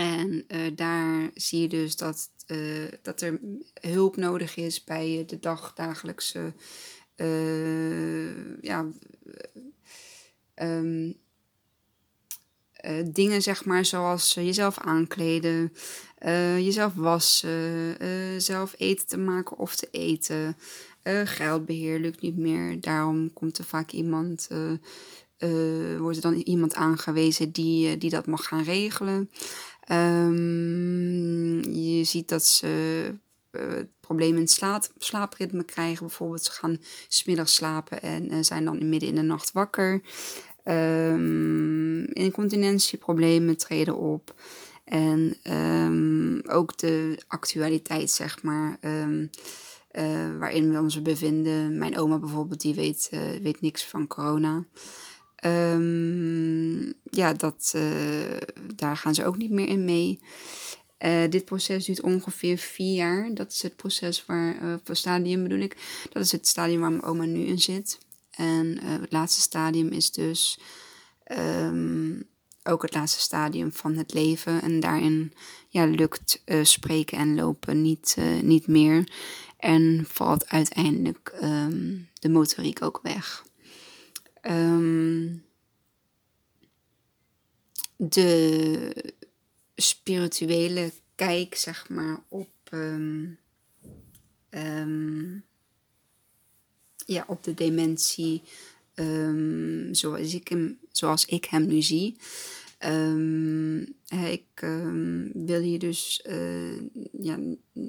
En 0.00 0.44
uh, 0.48 0.70
daar 0.74 1.30
zie 1.34 1.60
je 1.60 1.68
dus 1.68 1.96
dat, 1.96 2.30
uh, 2.46 2.88
dat 3.02 3.20
er 3.20 3.40
hulp 3.80 4.16
nodig 4.16 4.56
is 4.56 4.84
bij 4.84 5.24
de 5.26 5.38
dagdagelijkse 5.38 6.52
ja, 8.60 8.86
um, 10.54 11.14
uh, 12.84 13.04
dingen, 13.12 13.42
zeg 13.42 13.64
maar, 13.64 13.84
zoals 13.84 14.34
jezelf 14.34 14.78
aankleden, 14.78 15.72
uh, 16.26 16.58
jezelf 16.58 16.94
wassen, 16.94 17.96
uh, 18.02 18.38
zelf 18.38 18.74
eten 18.78 19.06
te 19.06 19.18
maken 19.18 19.58
of 19.58 19.76
te 19.76 19.88
eten. 19.90 20.56
geldbeheer 21.24 21.98
lukt 21.98 22.20
niet 22.20 22.36
meer, 22.36 22.80
daarom 22.80 23.32
komt 23.32 23.58
er 23.58 23.64
vaak 23.64 23.90
iemand, 23.90 24.48
wordt 25.98 26.16
er 26.16 26.22
dan 26.22 26.34
iemand 26.34 26.74
aangewezen 26.74 27.52
die, 27.52 27.98
die 27.98 28.10
dat 28.10 28.26
mag 28.26 28.44
gaan 28.44 28.64
regelen. 28.64 29.30
Um, 29.88 31.62
je 31.72 32.04
ziet 32.04 32.28
dat 32.28 32.46
ze 32.46 33.14
problemen 34.00 34.36
in 34.36 34.42
het 34.42 34.50
slaap, 34.50 34.88
slaapritme 34.98 35.64
krijgen. 35.64 36.06
Bijvoorbeeld, 36.06 36.44
ze 36.44 36.50
gaan 36.52 36.78
smiddags 37.08 37.54
slapen 37.54 38.02
en 38.02 38.44
zijn 38.44 38.64
dan 38.64 38.88
midden 38.88 39.08
in 39.08 39.14
de 39.14 39.22
nacht 39.22 39.52
wakker. 39.52 40.02
Um, 40.64 42.04
incontinentieproblemen 42.04 43.56
treden 43.56 43.96
op. 43.96 44.34
En 44.84 45.36
um, 45.52 46.40
ook 46.46 46.78
de 46.78 47.22
actualiteit, 47.26 48.10
zeg 48.10 48.42
maar, 48.42 48.78
uh, 48.80 49.28
waarin 50.38 50.72
we 50.72 50.78
ons 50.78 51.02
bevinden. 51.02 51.78
Mijn 51.78 51.98
oma 51.98 52.18
bijvoorbeeld, 52.18 52.60
die 52.60 52.74
weet, 52.74 53.10
weet 53.42 53.60
niks 53.60 53.84
van 53.84 54.06
corona. 54.06 54.64
Ja, 57.10 57.32
dat, 57.32 57.72
uh, 57.76 57.82
daar 58.74 58.96
gaan 58.96 59.14
ze 59.14 59.24
ook 59.24 59.36
niet 59.36 59.50
meer 59.50 59.68
in 59.68 59.84
mee. 59.84 60.20
dit 61.28 61.44
proces 61.44 61.84
duurt 61.84 62.02
ongeveer 62.02 62.58
vier 62.58 62.94
jaar. 62.94 63.34
Dat 63.34 63.52
is 63.52 63.62
het 63.62 63.76
proces 63.76 64.26
waar, 64.26 64.80
voor 64.84 64.96
stadium 64.96 65.42
bedoel 65.42 65.60
ik. 65.60 65.76
Dat 66.12 66.22
is 66.22 66.32
het 66.32 66.48
stadium 66.48 66.80
waar 66.80 66.90
mijn 66.90 67.02
oma 67.02 67.24
nu 67.24 67.40
in 67.40 67.58
zit. 67.58 67.98
En 68.40 68.66
uh, 68.82 69.00
het 69.00 69.12
laatste 69.12 69.40
stadium 69.40 69.88
is 69.88 70.10
dus 70.10 70.58
um, 71.38 72.28
ook 72.62 72.82
het 72.82 72.94
laatste 72.94 73.20
stadium 73.20 73.72
van 73.72 73.96
het 73.96 74.12
leven. 74.12 74.62
En 74.62 74.80
daarin 74.80 75.32
ja, 75.68 75.84
lukt 75.84 76.42
uh, 76.46 76.64
spreken 76.64 77.18
en 77.18 77.34
lopen 77.34 77.82
niet, 77.82 78.16
uh, 78.18 78.40
niet 78.40 78.66
meer. 78.66 79.08
En 79.56 80.04
valt 80.08 80.48
uiteindelijk 80.48 81.32
um, 81.42 82.08
de 82.14 82.28
motoriek 82.28 82.82
ook 82.82 83.00
weg. 83.02 83.44
Um, 84.42 85.44
de 87.96 89.14
spirituele 89.74 90.92
kijk, 91.14 91.54
zeg 91.54 91.88
maar, 91.88 92.22
op 92.28 92.48
ja, 97.06 97.24
op 97.26 97.44
de 97.44 97.54
dementie 97.54 98.42
um, 98.94 99.94
zoals, 99.94 100.34
ik 100.34 100.48
hem, 100.48 100.78
zoals 100.92 101.24
ik 101.24 101.44
hem 101.44 101.66
nu 101.66 101.82
zie. 101.82 102.16
Um, 102.86 103.80
ik 104.08 104.62
um, 104.64 105.30
wil 105.34 105.60
hier 105.60 105.78
dus 105.78 106.24
uh, 106.28 106.80
ja, 107.12 107.38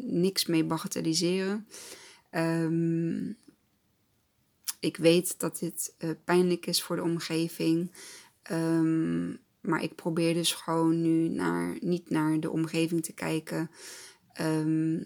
niks 0.04 0.46
mee 0.46 0.64
bagatelliseren. 0.64 1.68
Ik 4.82 4.98
weet 4.98 5.40
dat 5.40 5.60
dit 5.60 5.94
uh, 6.00 6.10
pijnlijk 6.24 6.66
is 6.66 6.84
voor 6.84 6.96
de 6.96 7.02
omgeving. 7.02 7.92
maar 9.62 9.84
ik 9.84 9.96
probeer 9.96 10.34
dus 10.34 10.54
gewoon 10.54 11.02
nu 11.02 11.28
naar, 11.28 11.78
niet 11.80 12.10
naar 12.10 12.40
de 12.40 12.50
omgeving 12.50 13.04
te 13.04 13.14
kijken. 13.14 13.72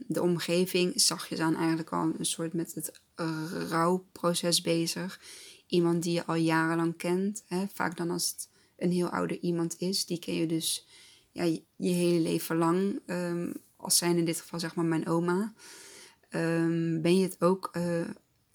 de 0.07 0.21
omgeving 0.21 1.01
zag 1.01 1.29
je 1.29 1.35
dan 1.35 1.55
eigenlijk 1.55 1.89
al 1.89 2.11
een 2.17 2.25
soort 2.25 2.53
met 2.53 2.73
het 2.73 3.01
rouwproces 3.69 4.61
bezig. 4.61 5.19
Iemand 5.67 6.03
die 6.03 6.13
je 6.13 6.25
al 6.25 6.35
jarenlang 6.35 6.97
kent. 6.97 7.43
Hè? 7.47 7.65
Vaak 7.73 7.97
dan 7.97 8.09
als 8.09 8.29
het 8.29 8.49
een 8.77 8.91
heel 8.91 9.09
oude 9.09 9.39
iemand 9.39 9.75
is. 9.79 10.05
Die 10.05 10.19
ken 10.19 10.35
je 10.35 10.45
dus 10.45 10.87
ja, 11.31 11.43
je, 11.75 11.93
hele 11.93 12.19
leven 12.19 12.57
lang. 12.57 12.99
Um, 13.05 13.53
als 13.75 13.97
zijn 13.97 14.17
in 14.17 14.25
dit 14.25 14.41
geval 14.41 14.59
zeg 14.59 14.75
maar 14.75 14.85
mijn 14.85 15.07
oma. 15.07 15.53
Ben 17.01 17.17
je 17.17 17.23
het 17.23 17.41
ook 17.41 17.69
uh, 17.77 18.01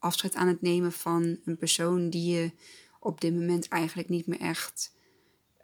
afscheid 0.01 0.35
aan 0.35 0.49
het 0.49 0.63
nemen 0.63 0.93
van 0.93 1.39
een 1.45 1.57
persoon 1.57 2.11
die 2.11 2.35
je 2.35 2.51
op 3.01 3.21
dit 3.21 3.35
moment 3.35 3.69
eigenlijk 3.69 4.09
niet 4.09 4.27
meer 4.27 4.41
echt 4.41 4.95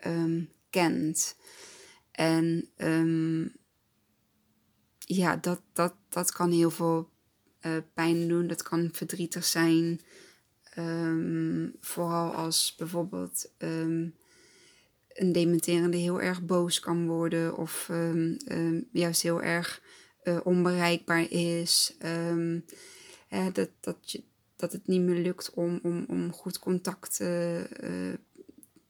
um, 0.06 0.50
kent. 0.70 1.36
En 2.10 2.70
ja, 4.98 5.36
dat, 5.36 5.60
dat, 5.72 5.94
dat 6.08 6.32
kan 6.32 6.50
heel 6.50 6.70
veel 6.70 7.10
uh, 7.66 7.76
pijn 7.94 8.28
doen. 8.28 8.46
Dat 8.46 8.62
kan 8.62 8.88
verdrietig 8.92 9.44
zijn. 9.44 10.00
Um, 10.78 11.76
vooral 11.80 12.32
als 12.34 12.74
bijvoorbeeld 12.78 13.50
een 13.58 15.32
dementerende 15.32 15.96
heel 15.96 16.20
erg 16.20 16.42
boos 16.42 16.80
kan 16.80 17.06
worden 17.06 17.56
of 17.56 17.90
juist 18.92 19.22
heel 19.22 19.42
erg 19.42 19.82
uh, 20.24 20.38
onbereikbaar 20.44 21.30
is. 21.30 21.96
Hè, 23.36 23.52
dat, 23.52 23.68
dat, 23.80 24.10
je, 24.10 24.22
dat 24.56 24.72
het 24.72 24.86
niet 24.86 25.00
meer 25.00 25.22
lukt 25.22 25.50
om, 25.50 25.78
om, 25.82 26.04
om 26.08 26.32
goed 26.32 26.58
contact 26.58 27.20
uh, 27.20 27.28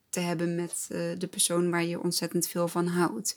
te 0.09 0.21
hebben 0.21 0.55
met 0.55 0.87
de 1.19 1.29
persoon 1.31 1.71
waar 1.71 1.85
je 1.85 2.01
ontzettend 2.01 2.49
veel 2.49 2.69
van 2.69 2.87
houdt. 2.87 3.37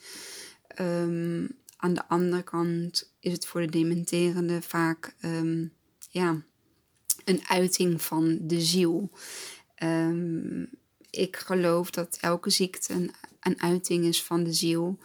aan 1.77 1.93
de 1.93 2.07
andere 2.07 2.43
kant 2.43 3.13
is 3.19 3.31
het 3.31 3.45
voor 3.45 3.61
de 3.61 3.71
dementerende 3.71 4.61
vaak 4.61 5.15
ja, 6.09 6.41
een 7.25 7.41
uiting 7.47 8.01
van 8.01 8.37
de 8.41 8.61
ziel. 8.61 9.11
Um, 9.83 10.69
ik 11.19 11.35
geloof 11.35 11.89
dat 11.89 12.17
elke 12.21 12.49
ziekte 12.49 12.93
een, 12.93 13.11
een, 13.39 13.61
uiting 13.61 14.05
is 14.05 14.23
van 14.23 14.43
de 14.43 14.53
ziel. 14.53 14.97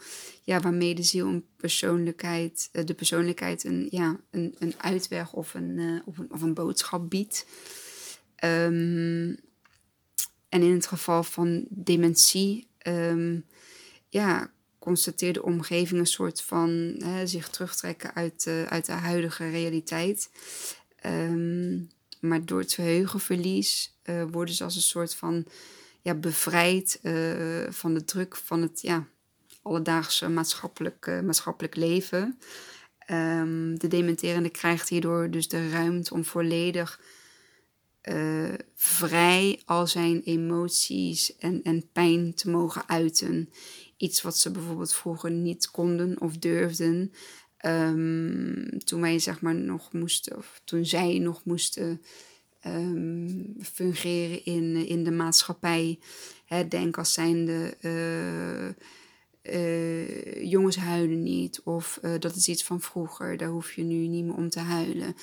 Ja, 0.43 0.59
waarmee 0.59 0.95
de 0.95 1.03
ziel 1.03 1.27
een 1.27 1.45
persoonlijkheid, 1.55 2.69
eh, 2.71 2.85
de 2.85 2.93
persoonlijkheid 2.93 3.63
een, 3.63 3.87
ja, 3.89 4.19
een, 4.31 4.55
een 4.59 4.73
uitweg 4.77 5.33
of 5.33 5.53
een, 5.53 5.77
uh, 5.77 6.01
of, 6.05 6.17
een, 6.17 6.31
of 6.31 6.41
een 6.41 6.53
boodschap 6.53 7.09
biedt. 7.09 7.45
Um, 8.43 9.37
en 10.49 10.61
in 10.61 10.73
het 10.73 10.87
geval 10.87 11.23
van 11.23 11.65
dementie, 11.69 12.67
um, 12.87 13.45
ja, 14.09 14.51
constateert 14.79 15.33
de 15.33 15.43
omgeving 15.43 15.99
een 15.99 16.07
soort 16.07 16.41
van 16.41 16.95
hè, 16.97 17.27
zich 17.27 17.49
terugtrekken 17.49 18.13
uit, 18.13 18.45
uh, 18.47 18.63
uit 18.63 18.85
de 18.85 18.91
huidige 18.91 19.49
realiteit. 19.49 20.29
Um, 21.05 21.89
maar 22.19 22.45
door 22.45 22.59
het 22.59 22.73
geheugenverlies 22.73 23.97
uh, 24.03 24.23
worden 24.31 24.55
ze 24.55 24.63
als 24.63 24.75
een 24.75 24.81
soort 24.81 25.15
van 25.15 25.45
ja, 26.05 26.13
bevrijd 26.13 26.99
uh, 27.01 27.69
van 27.69 27.93
de 27.93 28.03
druk 28.03 28.35
van 28.35 28.61
het 28.61 28.81
ja, 28.81 29.07
alledaagse 29.61 30.29
maatschappelijk, 30.29 31.05
uh, 31.05 31.19
maatschappelijk 31.19 31.75
leven. 31.75 32.39
Um, 33.11 33.79
de 33.79 33.87
dementerende 33.87 34.49
krijgt 34.49 34.89
hierdoor 34.89 35.31
dus 35.31 35.47
de 35.47 35.69
ruimte 35.69 36.13
om 36.13 36.25
volledig 36.25 37.01
vrij 38.75 39.61
al 39.65 39.87
zijn 39.87 40.21
emoties 40.23 41.37
en, 41.37 41.63
en 41.63 41.89
pijn 41.91 42.33
te 42.33 42.49
mogen 42.49 42.89
uiten. 42.89 43.49
Iets 43.97 44.21
wat 44.21 44.37
ze 44.37 44.51
bijvoorbeeld 44.51 44.93
vroeger 44.93 45.31
niet 45.31 45.71
konden 45.71 46.21
of 46.21 46.37
durfden. 46.37 47.11
Um, 47.65 48.79
toen 48.83 49.01
wij 49.01 49.19
zeg 49.19 49.41
maar 49.41 49.55
nog 49.55 49.93
moesten, 49.93 50.37
of 50.37 50.61
toen 50.63 50.85
zij 50.85 51.19
nog 51.19 51.45
moesten 51.45 52.01
um, 52.67 53.55
fungeren 53.61 54.45
in, 54.45 54.87
in 54.87 55.03
de 55.03 55.11
maatschappij. 55.11 55.99
Hè, 56.45 56.67
denk 56.67 56.97
als 56.97 57.13
zijnde 57.13 57.77
uh, 59.41 60.43
jongens 60.51 60.75
huilen 60.75 61.23
niet. 61.23 61.61
Of 61.63 61.99
uh, 62.01 62.11
dat 62.19 62.35
is 62.35 62.47
iets 62.47 62.63
van 62.63 62.81
vroeger, 62.81 63.37
daar 63.37 63.49
hoef 63.49 63.73
je 63.73 63.83
nu 63.83 64.07
niet 64.07 64.25
meer 64.25 64.35
om 64.35 64.49
te 64.49 64.59
huilen. 64.59 65.15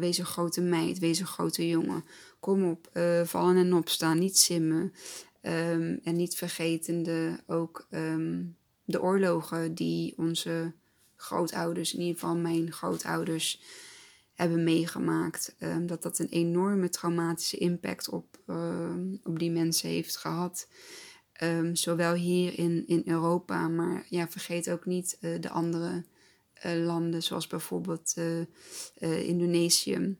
wees 0.00 0.18
een 0.18 0.24
grote 0.24 0.60
meid, 0.60 0.98
wees 0.98 1.20
een 1.20 1.26
grote 1.26 1.68
jongen. 1.68 2.04
Kom 2.40 2.70
op, 2.70 2.90
vallen 3.24 3.56
en 3.56 3.74
opstaan, 3.74 4.18
niet 4.18 4.38
simmen. 4.38 4.92
Um, 5.42 6.00
en 6.04 6.16
niet 6.16 6.34
vergetende 6.34 7.40
ook 7.46 7.86
um, 7.90 8.56
de 8.84 9.02
oorlogen 9.02 9.74
die 9.74 10.14
onze 10.16 10.72
grootouders, 11.16 11.94
in 11.94 12.00
ieder 12.00 12.20
geval 12.20 12.36
mijn 12.36 12.72
grootouders, 12.72 13.60
hebben 14.40 14.64
meegemaakt. 14.64 15.54
Um, 15.58 15.86
dat 15.86 16.02
dat 16.02 16.18
een 16.18 16.28
enorme 16.28 16.88
traumatische 16.88 17.56
impact 17.56 18.08
op, 18.08 18.38
uh, 18.46 18.94
op 19.24 19.38
die 19.38 19.50
mensen 19.50 19.88
heeft 19.88 20.16
gehad. 20.16 20.68
Ehm, 21.32 21.74
zowel 21.74 22.14
hier 22.14 22.58
in, 22.58 22.86
in 22.86 23.02
Europa, 23.04 23.68
maar 23.68 24.06
ja, 24.08 24.28
vergeet 24.28 24.70
ook 24.70 24.86
niet 24.86 25.18
de 25.40 25.48
andere 25.48 26.04
landen, 26.62 27.22
zoals 27.22 27.46
bijvoorbeeld 27.46 28.14
Indonesië. 29.00 30.16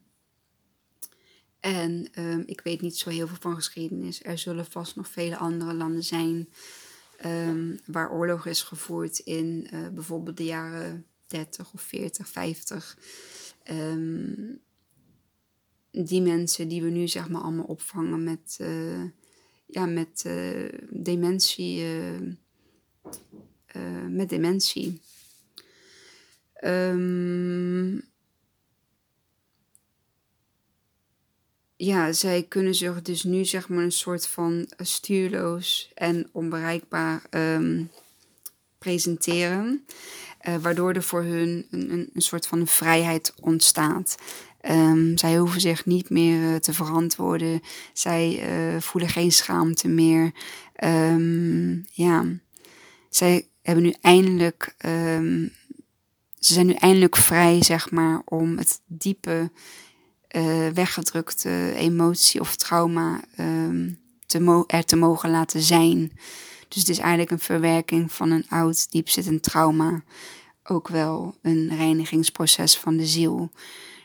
En 1.61 2.09
ehm, 2.13 2.43
ik 2.47 2.61
weet 2.61 2.81
niet 2.81 2.97
zo 2.97 3.11
heel 3.11 3.27
veel 3.27 3.37
van 3.41 3.55
geschiedenis. 3.55 4.25
Er 4.25 4.39
zullen 4.39 4.67
vast 4.67 4.97
nog 4.97 5.09
vele 5.09 5.37
andere 5.37 5.75
landen 5.75 6.03
zijn 6.03 6.49
waar 7.87 8.13
oorlog 8.13 8.47
is 8.47 8.63
gevoerd 8.63 9.19
in 9.19 9.69
uh, 9.73 9.89
bijvoorbeeld 9.89 10.37
de 10.37 10.45
jaren 10.45 11.07
30 11.27 11.73
of 11.73 11.83
40, 11.83 12.29
50. 12.29 12.97
Um, 13.71 14.61
die 15.91 16.23
mensen 16.23 16.69
die 16.69 16.83
we 16.83 16.91
nu 16.91 17.09
zeg 17.09 17.29
maar 17.29 17.41
allemaal 17.41 17.65
opvangen 17.65 18.25
met, 18.25 18.59
uh, 18.61 19.05
ja, 19.67 19.87
met 19.87 20.25
uh, 20.27 20.69
dementie. 20.91 21.85
met 24.09 24.29
dementie. 24.29 25.01
Um, 26.65 28.11
ja, 31.77 32.13
zij 32.13 32.43
kunnen 32.43 32.75
zich 32.75 33.03
dus 33.03 33.23
nu 33.23 33.45
zeg 33.45 33.69
maar 33.69 33.85
een 33.85 33.93
soort 33.93 34.27
van 34.27 34.69
stuurloos 34.77 35.91
en 35.95 36.29
onbereikbaar 36.33 37.23
um, 37.31 37.91
presenteren. 38.79 39.85
Uh, 40.49 40.55
waardoor 40.57 40.93
er 40.93 41.03
voor 41.03 41.23
hun 41.23 41.67
een, 41.71 41.93
een, 41.93 42.11
een, 42.15 42.23
soort 42.23 42.47
van 42.47 42.67
vrijheid 42.67 43.35
ontstaat. 43.41 44.15
Um, 44.71 45.19
zij 45.19 45.37
hoeven 45.37 45.61
zich 45.61 45.87
niet 45.87 46.11
meer 46.11 46.53
uh, 46.53 46.57
te 46.57 46.73
verantwoorden. 46.73 47.61
Zij 47.93 48.51
uh, 48.75 48.81
voelen 48.81 49.11
geen 49.11 49.33
schaamte 49.33 49.89
meer. 49.89 50.33
Um, 50.85 51.85
ja, 51.93 52.25
zij 53.11 53.49
hebben 53.63 53.85
nu 53.85 53.95
eindelijk. 54.01 54.75
ze 56.39 56.55
zijn 56.55 56.67
nu 56.67 56.73
eindelijk 56.73 57.17
vrij, 57.17 57.63
zeg 57.63 57.91
maar, 57.91 58.23
om 58.25 58.59
het 58.59 58.81
diepe 58.87 59.51
weggedrukte 60.75 61.73
emotie 61.75 62.41
of 62.41 62.57
trauma 62.57 63.21
um, 63.39 63.99
te 64.27 64.65
er 64.67 64.85
te 64.85 64.97
mogen 64.97 65.31
laten 65.31 65.61
zijn. 65.61 66.13
Dus 66.71 66.79
het 66.79 66.89
is 66.89 66.99
eigenlijk 66.99 67.31
een 67.31 67.39
verwerking 67.39 68.13
van 68.13 68.31
een 68.31 68.47
oud, 68.49 68.91
diepzittend 68.91 69.43
trauma. 69.43 70.03
Ook 70.65 70.89
wel 70.89 71.35
een 71.43 71.77
reinigingsproces 71.77 72.79
van 72.79 72.97
de 72.97 73.07
ziel. 73.07 73.51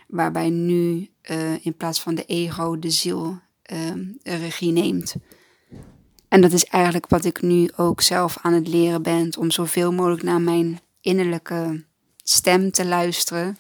Waarbij 0.07 0.49
nu 0.49 1.09
uh, 1.31 1.65
in 1.65 1.75
plaats 1.77 2.01
van 2.01 2.15
de 2.15 2.25
ego 2.25 2.79
de 2.79 2.89
ziel 2.89 3.39
uh, 3.71 3.91
regie 4.23 4.71
neemt. 4.71 5.15
En 6.27 6.41
dat 6.41 6.51
is 6.51 6.65
eigenlijk 6.65 7.07
wat 7.07 7.25
ik 7.25 7.41
nu 7.41 7.69
ook 7.75 8.01
zelf 8.01 8.37
aan 8.41 8.53
het 8.53 8.67
leren 8.67 9.01
ben. 9.01 9.37
Om 9.37 9.51
zoveel 9.51 9.93
mogelijk 9.93 10.23
naar 10.23 10.41
mijn 10.41 10.79
innerlijke 11.01 11.83
stem 12.23 12.71
te 12.71 12.85
luisteren 12.85 13.57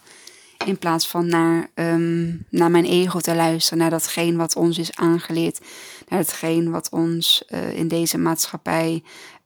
in 0.65 0.77
plaats 0.77 1.07
van 1.07 1.27
naar, 1.27 1.69
um, 1.75 2.45
naar 2.49 2.71
mijn 2.71 2.85
ego 2.85 3.19
te 3.19 3.35
luisteren, 3.35 3.79
naar 3.79 3.89
datgene 3.89 4.37
wat 4.37 4.55
ons 4.55 4.77
is 4.77 4.95
aangeleerd, 4.95 5.59
naar 6.07 6.19
hetgeen 6.19 6.71
wat 6.71 6.89
ons 6.89 7.43
uh, 7.49 7.77
in 7.77 7.87
deze 7.87 8.17
maatschappij 8.17 9.03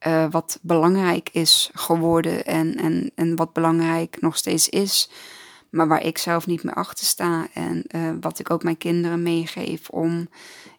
uh, 0.07 0.31
wat 0.31 0.59
belangrijk 0.61 1.29
is 1.31 1.69
geworden 1.73 2.45
en, 2.45 2.75
en, 2.75 3.11
en 3.15 3.35
wat 3.35 3.53
belangrijk 3.53 4.21
nog 4.21 4.37
steeds 4.37 4.69
is, 4.69 5.09
maar 5.69 5.87
waar 5.87 6.03
ik 6.03 6.17
zelf 6.17 6.47
niet 6.47 6.63
meer 6.63 6.73
achter 6.73 7.05
sta 7.05 7.47
en 7.53 7.83
uh, 7.95 8.11
wat 8.21 8.39
ik 8.39 8.49
ook 8.49 8.63
mijn 8.63 8.77
kinderen 8.77 9.23
meegeef 9.23 9.89
om 9.89 10.29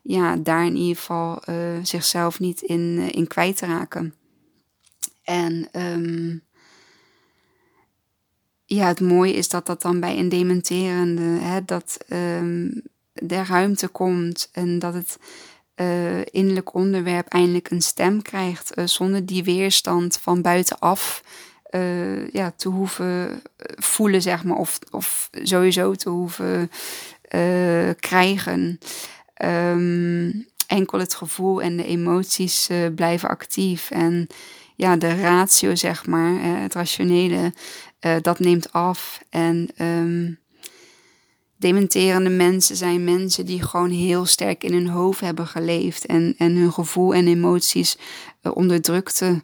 ja, 0.03 0.37
daar 0.37 0.67
in 0.67 0.77
ieder 0.77 0.97
geval 0.97 1.43
zichzelf 1.83 2.41
niet 2.41 2.61
in, 2.61 2.99
in 3.13 3.27
kwijt 3.27 3.57
te 3.57 3.67
raken. 3.67 4.15
En 5.23 5.69
um, 5.73 6.43
ja, 8.65 8.87
het 8.87 9.01
mooie 9.01 9.33
is 9.33 9.49
dat 9.49 9.67
dat 9.67 9.83
dan 9.83 10.01
bij 10.01 10.19
een 10.19 10.29
dementerende, 10.29 11.23
hè, 11.23 11.65
dat 11.65 11.99
um, 12.09 12.83
er 13.29 13.47
ruimte 13.47 13.89
komt 13.89 14.49
en 14.53 14.79
dat 14.79 14.95
het 14.95 15.19
uh, 15.81 16.25
innerlijk 16.25 16.75
onderwerp 16.75 17.29
eindelijk 17.29 17.71
een 17.71 17.83
stem 17.83 18.23
krijgt, 18.23 18.79
uh, 18.79 18.87
zonder 18.87 19.27
die 19.27 19.45
weerstand 19.45 20.19
van 20.19 20.43
buitenaf 20.43 21.23
uh, 21.71 22.29
ja, 22.31 22.53
te 22.57 22.69
hoeven 22.69 23.43
voelen, 23.77 24.23
zeg 24.23 24.45
maar, 24.45 24.57
of, 24.57 24.79
of 24.91 25.31
sowieso 25.43 25.95
te 25.95 26.09
hoeven 26.09 26.71
krijgen. 28.01 28.79
Um, 29.45 30.47
enkel 30.67 30.99
het 30.99 31.15
gevoel 31.15 31.63
en 31.63 31.77
de 31.77 31.85
emoties 31.85 32.69
blijven 32.95 33.29
actief 33.29 33.91
en 33.91 34.27
ja, 34.77 34.97
de 34.97 35.21
ratio, 35.21 35.75
zeg 35.75 36.07
maar, 36.07 36.43
het 36.43 36.75
rationele, 36.75 37.53
dat 38.21 38.39
neemt 38.39 38.73
af. 38.73 39.23
En 39.29 39.69
um, 39.79 40.39
dementerende 41.61 42.31
mensen 42.31 42.77
zijn 42.77 43.05
mensen 43.05 43.47
die 43.47 43.63
gewoon 43.63 43.91
heel 43.91 44.25
sterk 44.25 44.65
in 44.65 44.73
hun 44.73 44.89
hoofd 44.89 45.21
hebben 45.21 45.47
geleefd 45.47 46.07
en, 46.07 46.35
en 46.39 46.57
hun 46.57 46.73
gevoel 46.73 47.15
en 47.15 47.27
emoties 47.27 47.99
uh, 48.43 48.57
onderdrukten. 48.57 49.43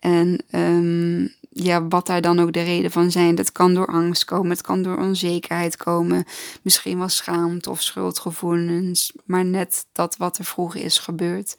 En 0.00 0.44
um, 0.50 1.34
ja, 1.50 1.86
wat 1.88 2.06
daar 2.06 2.20
dan 2.20 2.38
ook 2.38 2.52
de 2.52 2.62
reden 2.62 2.90
van 2.90 3.10
zijn. 3.10 3.34
Dat 3.34 3.52
kan 3.52 3.74
door 3.74 3.86
angst 3.86 4.24
komen, 4.24 4.50
het 4.50 4.60
kan 4.60 4.82
door 4.82 4.96
onzekerheid 4.96 5.76
komen, 5.76 6.24
misschien 6.62 6.98
wel 6.98 7.08
schaamte 7.08 7.70
of 7.70 7.82
schuldgevoelens, 7.82 9.12
maar 9.24 9.44
net 9.44 9.86
dat 9.92 10.16
wat 10.16 10.38
er 10.38 10.44
vroeger 10.44 10.80
is 10.80 10.98
gebeurd. 10.98 11.56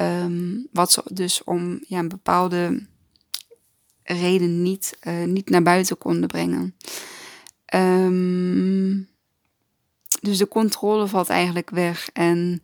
Um, 0.00 0.68
wat 0.72 0.92
ze 0.92 1.02
dus 1.12 1.44
om 1.44 1.84
ja, 1.86 1.98
een 1.98 2.08
bepaalde 2.08 2.86
reden 4.02 4.62
niet, 4.62 4.98
uh, 5.02 5.24
niet 5.24 5.50
naar 5.50 5.62
buiten 5.62 5.98
konden 5.98 6.28
brengen. 6.28 6.74
Um, 7.74 9.10
dus 10.22 10.38
de 10.38 10.48
controle 10.48 11.06
valt 11.06 11.28
eigenlijk 11.28 11.70
weg. 11.70 12.08
En 12.12 12.62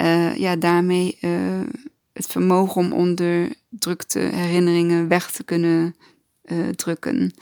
uh, 0.00 0.36
ja, 0.36 0.56
daarmee 0.56 1.18
uh, 1.20 1.60
het 2.12 2.26
vermogen 2.26 2.80
om 2.80 2.92
onderdrukte 2.92 4.18
herinneringen 4.18 5.08
weg 5.08 5.30
te 5.30 5.44
kunnen 5.44 5.96
drukken. 6.76 7.34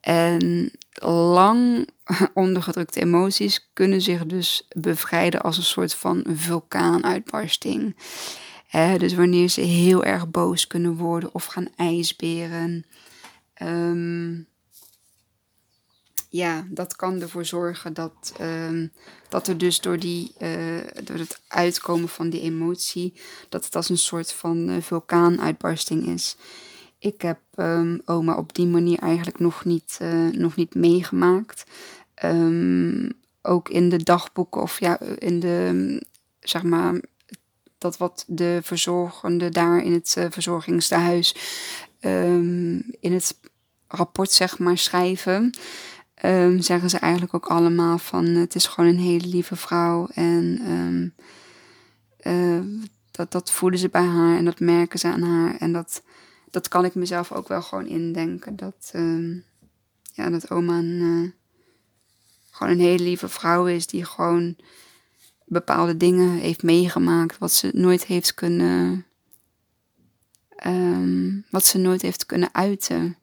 En 0.00 0.70
lang 1.04 1.88
ondergedrukte 2.34 3.00
emoties 3.00 3.70
kunnen 3.72 4.00
zich 4.00 4.26
dus 4.26 4.68
bevrijden 4.76 5.40
als 5.40 5.56
een 5.56 5.62
soort 5.62 5.94
van 5.94 6.24
vulkaanuitbarsting 6.28 7.94
dus 8.98 9.14
wanneer 9.14 9.48
ze 9.48 9.60
heel 9.60 10.04
erg 10.04 10.30
boos 10.30 10.66
kunnen 10.66 10.94
worden 10.96 11.34
of 11.34 11.44
gaan 11.44 11.68
ijsberen. 11.76 12.84
Um, 13.62 14.46
ja, 16.32 16.66
dat 16.68 16.96
kan 16.96 17.20
ervoor 17.20 17.44
zorgen 17.44 17.94
dat, 17.94 18.34
um, 18.40 18.92
dat 19.28 19.48
er 19.48 19.58
dus 19.58 19.80
door, 19.80 19.98
die, 19.98 20.32
uh, 20.42 20.78
door 21.04 21.16
het 21.16 21.40
uitkomen 21.48 22.08
van 22.08 22.30
die 22.30 22.40
emotie, 22.40 23.14
dat 23.48 23.64
het 23.64 23.76
als 23.76 23.88
een 23.88 23.98
soort 23.98 24.32
van 24.32 24.68
uh, 24.68 24.76
vulkaanuitbarsting 24.80 26.06
is. 26.06 26.36
Ik 26.98 27.22
heb 27.22 27.38
um, 27.56 28.00
oma 28.04 28.36
op 28.36 28.54
die 28.54 28.66
manier 28.66 28.98
eigenlijk 28.98 29.38
nog 29.38 29.64
niet, 29.64 29.98
uh, 30.02 30.28
nog 30.28 30.56
niet 30.56 30.74
meegemaakt. 30.74 31.64
Um, 32.24 33.12
ook 33.42 33.68
in 33.68 33.88
de 33.88 34.02
dagboeken 34.02 34.62
of 34.62 34.80
ja, 34.80 35.00
in 35.00 35.40
de, 35.40 36.02
zeg 36.40 36.62
maar, 36.62 37.00
dat 37.78 37.96
wat 37.96 38.24
de 38.26 38.60
verzorgende 38.62 39.48
daar 39.48 39.82
in 39.82 39.92
het 39.92 40.16
verzorgingstehuis 40.30 41.34
in 43.00 43.12
het 43.12 43.38
rapport 43.88 44.32
zeg 44.32 44.58
maar 44.58 44.78
schrijven, 44.78 45.54
um, 46.24 46.60
zeggen 46.60 46.90
ze 46.90 46.98
eigenlijk 46.98 47.34
ook 47.34 47.46
allemaal 47.46 47.98
van 47.98 48.24
het 48.26 48.54
is 48.54 48.66
gewoon 48.66 48.90
een 48.90 48.98
hele 48.98 49.26
lieve 49.26 49.56
vrouw 49.56 50.08
en 50.14 50.60
um, 50.70 51.14
uh, 52.22 52.82
dat, 53.10 53.32
dat 53.32 53.52
voelen 53.52 53.78
ze 53.78 53.88
bij 53.88 54.04
haar 54.04 54.36
en 54.36 54.44
dat 54.44 54.60
merken 54.60 54.98
ze 54.98 55.08
aan 55.08 55.22
haar 55.22 55.56
en 55.56 55.72
dat, 55.72 56.02
dat 56.50 56.68
kan 56.68 56.84
ik 56.84 56.94
mezelf 56.94 57.32
ook 57.32 57.48
wel 57.48 57.62
gewoon 57.62 57.86
indenken 57.86 58.56
dat, 58.56 58.90
ja, 60.12 60.30
dat 60.30 60.50
oma 60.50 60.78
een, 60.78 61.00
uh, 61.00 61.30
gewoon 62.50 62.72
een 62.72 62.80
hele 62.80 63.02
lieve 63.04 63.28
vrouw 63.28 63.66
is 63.66 63.86
die 63.86 64.04
gewoon 64.04 64.56
bepaalde 65.44 65.96
dingen 65.96 66.30
heeft 66.30 66.62
meegemaakt 66.62 67.38
wat 67.38 67.52
ze 67.52 67.70
nooit 67.72 68.04
heeft 68.04 68.34
kunnen. 68.34 69.04
Wat 71.50 71.64
ze 71.64 71.78
nooit 71.78 72.02
heeft 72.02 72.26
kunnen 72.26 72.48
uiten. 72.54 73.16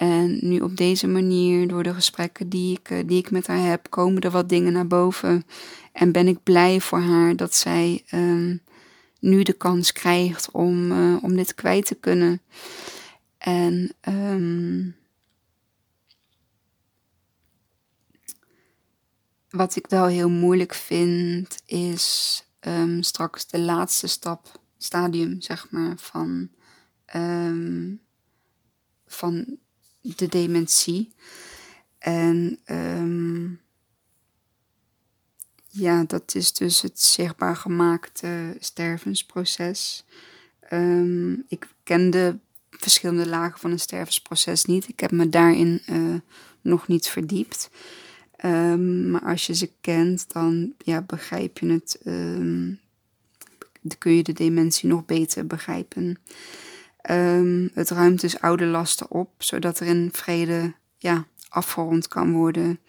En 0.00 0.38
nu 0.40 0.60
op 0.60 0.76
deze 0.76 1.06
manier, 1.06 1.68
door 1.68 1.82
de 1.82 1.94
gesprekken 1.94 2.48
die 2.48 2.78
ik, 2.78 2.90
eh, 2.90 2.98
die 3.06 3.18
ik 3.18 3.30
met 3.30 3.46
haar 3.46 3.66
heb, 3.66 3.90
komen 3.90 4.22
er 4.22 4.30
wat 4.30 4.48
dingen 4.48 4.72
naar 4.72 4.86
boven. 4.86 5.46
En 5.92 6.12
ben 6.12 6.28
ik 6.28 6.42
blij 6.42 6.80
voor 6.80 6.98
haar 6.98 7.36
dat 7.36 7.54
zij 7.54 8.04
um, 8.12 8.62
nu 9.18 9.42
de 9.42 9.52
kans 9.52 9.92
krijgt 9.92 10.50
om, 10.50 10.92
uh, 10.92 11.22
om 11.22 11.36
dit 11.36 11.54
kwijt 11.54 11.86
te 11.86 11.94
kunnen. 11.94 12.40
En 13.38 13.92
um, 14.08 14.94
Wat 19.50 19.76
ik 19.76 19.86
wel 19.86 20.06
heel 20.06 20.30
moeilijk 20.30 20.74
vind, 20.74 21.62
is 21.66 22.44
um, 22.60 23.02
straks 23.02 23.46
de 23.46 23.58
laatste 23.58 24.06
stap 24.06 24.60
stadium, 24.78 25.40
zeg 25.40 25.70
maar, 25.70 25.94
van, 25.96 26.50
ehm, 27.04 27.94
van 29.06 29.58
de 30.00 30.28
dementie. 30.28 31.12
En 31.98 32.58
ehm, 32.64 33.48
ja, 35.68 36.04
dat 36.04 36.34
is 36.34 36.52
dus 36.52 36.82
het 36.82 37.00
zichtbaar 37.00 37.56
gemaakte 37.56 38.56
stervensproces. 38.58 40.04
Um, 40.72 41.44
ik 41.48 41.68
kende 41.82 42.38
verschillende 42.70 43.28
lagen 43.28 43.60
van 43.60 43.70
een 43.70 43.80
stervensproces 43.80 44.64
niet. 44.64 44.88
Ik 44.88 45.00
heb 45.00 45.10
me 45.10 45.28
daarin 45.28 45.82
uh, 45.90 46.14
nog 46.60 46.88
niet 46.88 47.08
verdiept. 47.08 47.70
Um, 48.44 49.10
maar 49.10 49.22
als 49.22 49.46
je 49.46 49.54
ze 49.54 49.70
kent, 49.80 50.32
dan 50.32 50.72
ja, 50.78 51.02
begrijp 51.02 51.58
je 51.58 51.66
het. 51.66 51.98
Dan 53.82 53.98
kun 53.98 54.12
je 54.12 54.22
de 54.22 54.32
dementie 54.32 54.88
nog 54.88 55.04
beter 55.04 55.46
begrijpen. 55.46 56.18
Het 57.74 57.90
ruimt 57.90 58.20
dus 58.20 58.40
oude 58.40 58.66
lasten 58.66 59.10
op, 59.10 59.30
zodat 59.38 59.80
er 59.80 59.86
in 59.86 60.08
vrede 60.12 60.74
ja, 60.96 61.26
afgerond 61.48 62.08
kan 62.08 62.32
worden. 62.32 62.80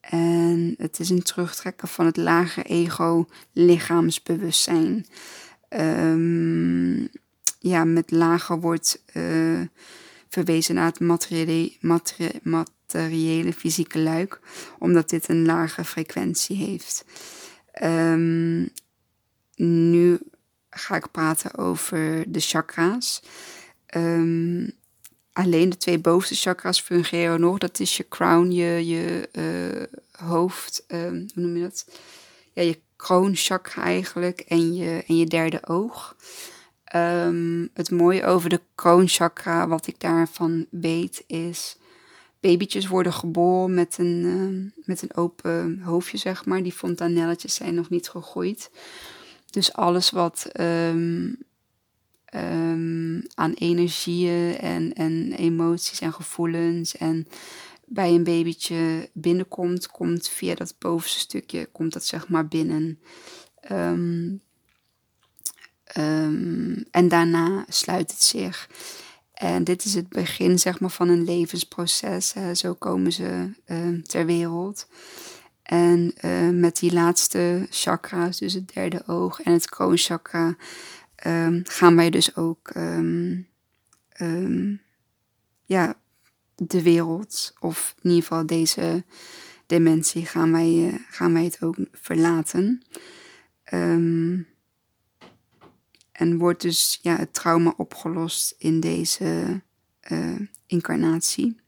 En 0.00 0.74
het 0.78 1.00
is 1.00 1.10
een 1.10 1.22
terugtrekken 1.22 1.88
van 1.88 2.06
het 2.06 2.16
lage 2.16 2.62
ego-lichaamsbewustzijn. 2.62 5.06
Um, 5.68 7.08
ja, 7.58 7.84
met 7.84 8.10
lager 8.10 8.60
wordt 8.60 9.02
uh, 9.14 9.60
verwezen 10.28 10.74
naar 10.74 10.86
het 10.86 11.00
materiële, 11.00 11.72
materiële, 12.42 13.52
fysieke 13.52 13.98
luik, 13.98 14.40
omdat 14.78 15.10
dit 15.10 15.28
een 15.28 15.44
lage 15.44 15.84
frequentie 15.84 16.56
heeft. 16.56 17.04
Um, 17.82 18.68
nu 19.56 20.18
ga 20.78 20.96
ik 20.96 21.10
praten 21.10 21.56
over 21.56 22.24
de 22.32 22.40
chakra's. 22.40 23.22
Um, 23.96 24.70
alleen 25.32 25.68
de 25.68 25.76
twee 25.76 25.98
bovenste 25.98 26.34
chakras 26.34 26.80
fungeren 26.80 27.40
nog. 27.40 27.58
Dat 27.58 27.80
is 27.80 27.96
je 27.96 28.08
crown, 28.08 28.50
je, 28.50 28.86
je 28.86 29.28
uh, 29.32 29.98
hoofd, 30.28 30.84
um, 30.88 31.28
hoe 31.34 31.42
noem 31.42 31.56
je 31.56 31.62
dat? 31.62 31.86
Ja, 32.52 32.62
je 32.62 32.80
kroonchakra 32.96 33.82
eigenlijk 33.82 34.40
en 34.40 34.74
je, 34.74 35.04
en 35.06 35.16
je 35.16 35.26
derde 35.26 35.66
oog. 35.66 36.16
Um, 36.94 37.68
het 37.74 37.90
mooie 37.90 38.24
over 38.24 38.50
de 38.50 38.60
kroonchakra, 38.74 39.68
wat 39.68 39.86
ik 39.86 40.00
daarvan 40.00 40.66
weet, 40.70 41.24
is... 41.26 41.76
Babytjes 42.40 42.86
worden 42.86 43.12
geboren 43.12 43.74
met 43.74 43.96
een, 43.98 44.72
met 44.84 45.02
een 45.02 45.16
open 45.16 45.80
hoofdje, 45.84 46.16
zeg 46.16 46.44
maar. 46.44 46.62
Die 46.62 46.72
fontanelletjes 46.72 47.54
zijn 47.54 47.74
nog 47.74 47.90
niet 47.90 48.08
gegroeid. 48.08 48.70
Dus 49.50 49.72
alles 49.72 50.10
wat 50.10 50.50
um, 50.60 51.38
um, 52.34 53.22
aan 53.34 53.52
energieën 53.52 54.58
en, 54.58 54.92
en 54.94 55.32
emoties 55.32 56.00
en 56.00 56.12
gevoelens 56.12 56.96
en 56.96 57.26
bij 57.86 58.14
een 58.14 58.24
babytje 58.24 59.10
binnenkomt, 59.12 59.86
komt 59.86 60.28
via 60.28 60.54
dat 60.54 60.74
bovenste 60.78 61.18
stukje, 61.18 61.66
komt 61.66 61.92
dat 61.92 62.04
zeg 62.04 62.28
maar 62.28 62.48
binnen. 62.48 63.00
Um, 63.72 64.42
en 66.90 67.08
daarna 67.08 67.64
sluit 67.68 68.10
het 68.10 68.22
zich. 68.22 68.70
En 69.32 69.64
dit 69.64 69.84
is 69.84 69.94
het 69.94 70.08
begin 70.08 70.58
zeg 70.58 70.80
maar, 70.80 70.90
van 70.90 71.08
een 71.08 71.24
levensproces. 71.24 72.34
Zo 72.52 72.74
komen 72.74 73.12
ze 73.12 73.50
ter 74.06 74.26
wereld. 74.26 74.86
En 75.68 76.14
uh, 76.24 76.48
met 76.48 76.76
die 76.76 76.92
laatste 76.92 77.66
chakra's, 77.70 78.38
dus 78.38 78.52
het 78.52 78.72
derde 78.74 79.06
oog 79.06 79.40
en 79.40 79.52
het 79.52 79.68
kroonchakra, 79.68 80.56
um, 81.26 81.62
gaan 81.64 81.96
wij 81.96 82.10
dus 82.10 82.36
ook 82.36 82.70
um, 82.76 83.48
um, 84.20 84.80
ja, 85.64 85.94
de 86.54 86.82
wereld, 86.82 87.54
of 87.58 87.94
in 88.02 88.10
ieder 88.10 88.22
geval 88.22 88.46
deze 88.46 89.04
dimensie, 89.66 90.26
gaan 90.26 90.52
wij, 90.52 90.72
uh, 90.72 90.94
gaan 91.08 91.32
wij 91.32 91.44
het 91.44 91.62
ook 91.62 91.76
verlaten. 91.92 92.82
en 96.12 96.38
wordt 96.38 96.62
dus 96.62 96.98
ja, 97.02 97.16
het 97.16 97.34
trauma 97.34 97.74
opgelost 97.76 98.54
in 98.58 98.80
deze 98.80 99.60
uh, 100.10 100.40
incarnatie. 100.66 101.60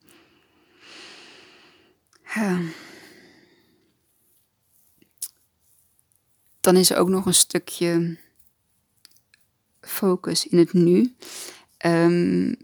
Dan 6.61 6.77
is 6.77 6.91
er 6.91 6.97
ook 6.97 7.09
nog 7.09 7.27
een 7.27 7.35
stukje 7.35 8.17
focus 9.81 10.47
in 10.47 10.59
het 10.59 10.73
nu. 10.73 11.15
Um, 11.87 12.57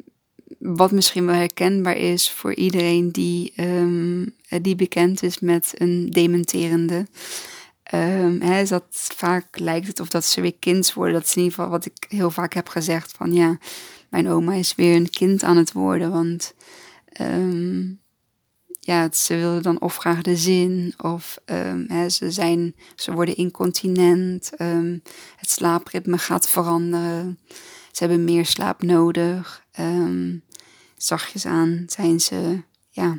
wat 0.58 0.92
misschien 0.92 1.26
wel 1.26 1.34
herkenbaar 1.34 1.96
is 1.96 2.30
voor 2.30 2.54
iedereen 2.54 3.10
die, 3.10 3.52
um, 3.56 4.34
die 4.62 4.76
bekend 4.76 5.22
is 5.22 5.38
met 5.38 5.72
een 5.74 6.10
dementerende. 6.10 7.06
Um, 7.94 8.42
is 8.42 8.68
dat 8.68 8.84
vaak 8.90 9.58
lijkt 9.58 9.86
het 9.86 10.00
of 10.00 10.08
dat 10.08 10.24
ze 10.24 10.40
weer 10.40 10.56
kind 10.58 10.92
worden. 10.92 11.14
Dat 11.14 11.24
is 11.24 11.36
in 11.36 11.42
ieder 11.42 11.54
geval 11.54 11.70
wat 11.70 11.86
ik 11.86 12.06
heel 12.08 12.30
vaak 12.30 12.54
heb 12.54 12.68
gezegd. 12.68 13.12
Van 13.12 13.32
ja, 13.32 13.58
mijn 14.08 14.28
oma 14.28 14.52
is 14.52 14.74
weer 14.74 14.96
een 14.96 15.10
kind 15.10 15.42
aan 15.42 15.56
het 15.56 15.72
worden. 15.72 16.10
Want 16.10 16.54
ja, 18.86 19.12
ze 19.12 19.34
willen 19.34 19.62
dan 19.62 19.80
of 19.80 19.96
graag 19.96 20.22
de 20.22 20.36
zin, 20.36 20.94
of 20.96 21.38
um, 21.44 21.84
hè, 21.88 22.08
ze, 22.08 22.30
zijn, 22.30 22.74
ze 22.96 23.12
worden 23.12 23.36
incontinent, 23.36 24.50
um, 24.58 25.02
het 25.36 25.50
slaapritme 25.50 26.18
gaat 26.18 26.48
veranderen, 26.48 27.38
ze 27.92 28.04
hebben 28.04 28.24
meer 28.24 28.46
slaap 28.46 28.82
nodig. 28.82 29.64
Um, 29.80 30.42
zachtjes 30.96 31.46
aan 31.46 31.82
zijn 31.86 32.20
ze 32.20 32.62
ja, 32.90 33.18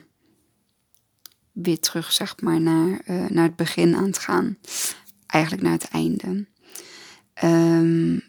weer 1.51 1.79
terug 1.79 2.11
zeg 2.11 2.41
maar, 2.41 2.61
naar, 2.61 3.01
uh, 3.07 3.29
naar 3.29 3.45
het 3.45 3.55
begin 3.55 3.95
aan 3.95 4.05
het 4.05 4.17
gaan, 4.17 4.57
eigenlijk 5.25 5.63
naar 5.63 5.73
het 5.73 5.87
einde. 5.87 6.45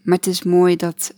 maar 0.02 0.16
het 0.16 0.26
is 0.26 0.42
mooi 0.42 0.76
dat 0.76 1.14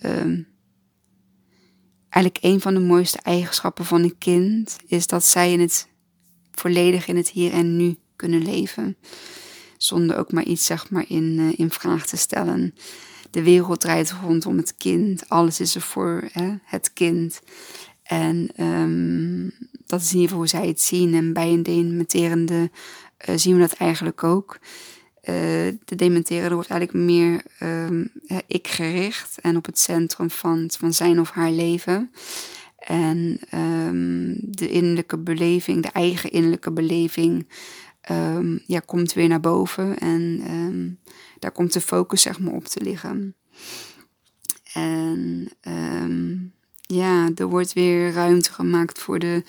eigenlijk 2.09 2.39
een 2.41 2.61
van 2.61 2.75
de 2.75 2.81
mooiste 2.81 3.19
eigenschappen 3.23 3.85
van 3.85 4.03
een 4.03 4.19
kind 4.19 4.77
is 4.87 5.07
dat 5.07 5.25
zij 5.25 5.53
in 5.53 5.61
het 5.61 5.90
volledig 6.53 7.07
in 7.07 7.17
het 7.17 7.29
hier 7.29 7.53
en 7.53 7.77
nu 7.77 7.97
kunnen 8.17 8.43
leven. 8.43 8.97
Zonder 9.77 10.17
ook 10.19 10.33
maar 10.33 10.45
iets 10.45 10.65
zeg 10.65 10.91
maar, 10.91 11.05
in, 11.09 11.37
uh, 11.39 11.59
in 11.59 11.71
vraag 11.71 12.07
te 12.07 12.17
stellen. 12.17 12.75
De 13.31 13.43
wereld 13.43 13.81
draait 13.81 14.15
rondom 14.23 14.57
het 14.57 14.75
kind. 14.77 15.29
Alles 15.29 15.61
is 15.61 15.75
er 15.75 15.81
voor 15.81 16.29
hè, 16.33 16.55
het 16.65 16.93
kind. 16.93 17.41
En 18.03 18.51
um, 18.65 19.53
dat 19.87 20.01
is 20.01 20.13
in 20.13 20.21
ieder 20.21 20.29
geval 20.29 20.37
hoe 20.39 20.49
zij 20.49 20.67
het 20.67 20.81
zien. 20.81 21.15
En 21.15 21.33
bij 21.33 21.49
een 21.49 21.63
dementerende 21.63 22.71
uh, 23.29 23.37
zien 23.37 23.55
we 23.55 23.61
dat 23.61 23.73
eigenlijk 23.73 24.25
ook. 24.25 24.59
Uh, 24.61 25.35
de 25.85 25.97
dementerende 25.97 26.55
wordt 26.55 26.71
eigenlijk 26.71 27.07
meer 27.07 27.43
um, 27.63 28.13
ik 28.47 28.69
gericht 28.69 29.41
en 29.41 29.57
op 29.57 29.67
het 29.67 29.79
centrum 29.79 30.31
van, 30.31 30.71
van 30.79 30.93
zijn 30.93 31.21
of 31.21 31.31
haar 31.31 31.51
leven. 31.51 32.11
En 32.81 33.41
um, 33.55 34.37
de 34.41 34.69
innerlijke 34.69 35.19
beleving, 35.19 35.83
de 35.83 35.89
eigen 35.89 36.31
innerlijke 36.31 36.73
beleving, 36.73 37.49
um, 38.11 38.63
ja, 38.67 38.81
komt 38.81 39.13
weer 39.13 39.29
naar 39.29 39.41
boven. 39.41 39.99
En 39.99 40.43
um, 40.51 40.99
daar 41.39 41.53
komt 41.53 41.73
de 41.73 41.81
focus 41.81 42.23
zeg 42.23 42.39
maar 42.39 42.55
op 42.55 42.65
te 42.65 42.81
liggen. 42.83 43.35
En 44.73 45.53
ja, 46.95 47.31
er 47.35 47.47
wordt 47.47 47.73
weer 47.73 48.13
ruimte 48.13 48.53
gemaakt 48.53 48.99
voor 48.99 49.19
de 49.19 49.43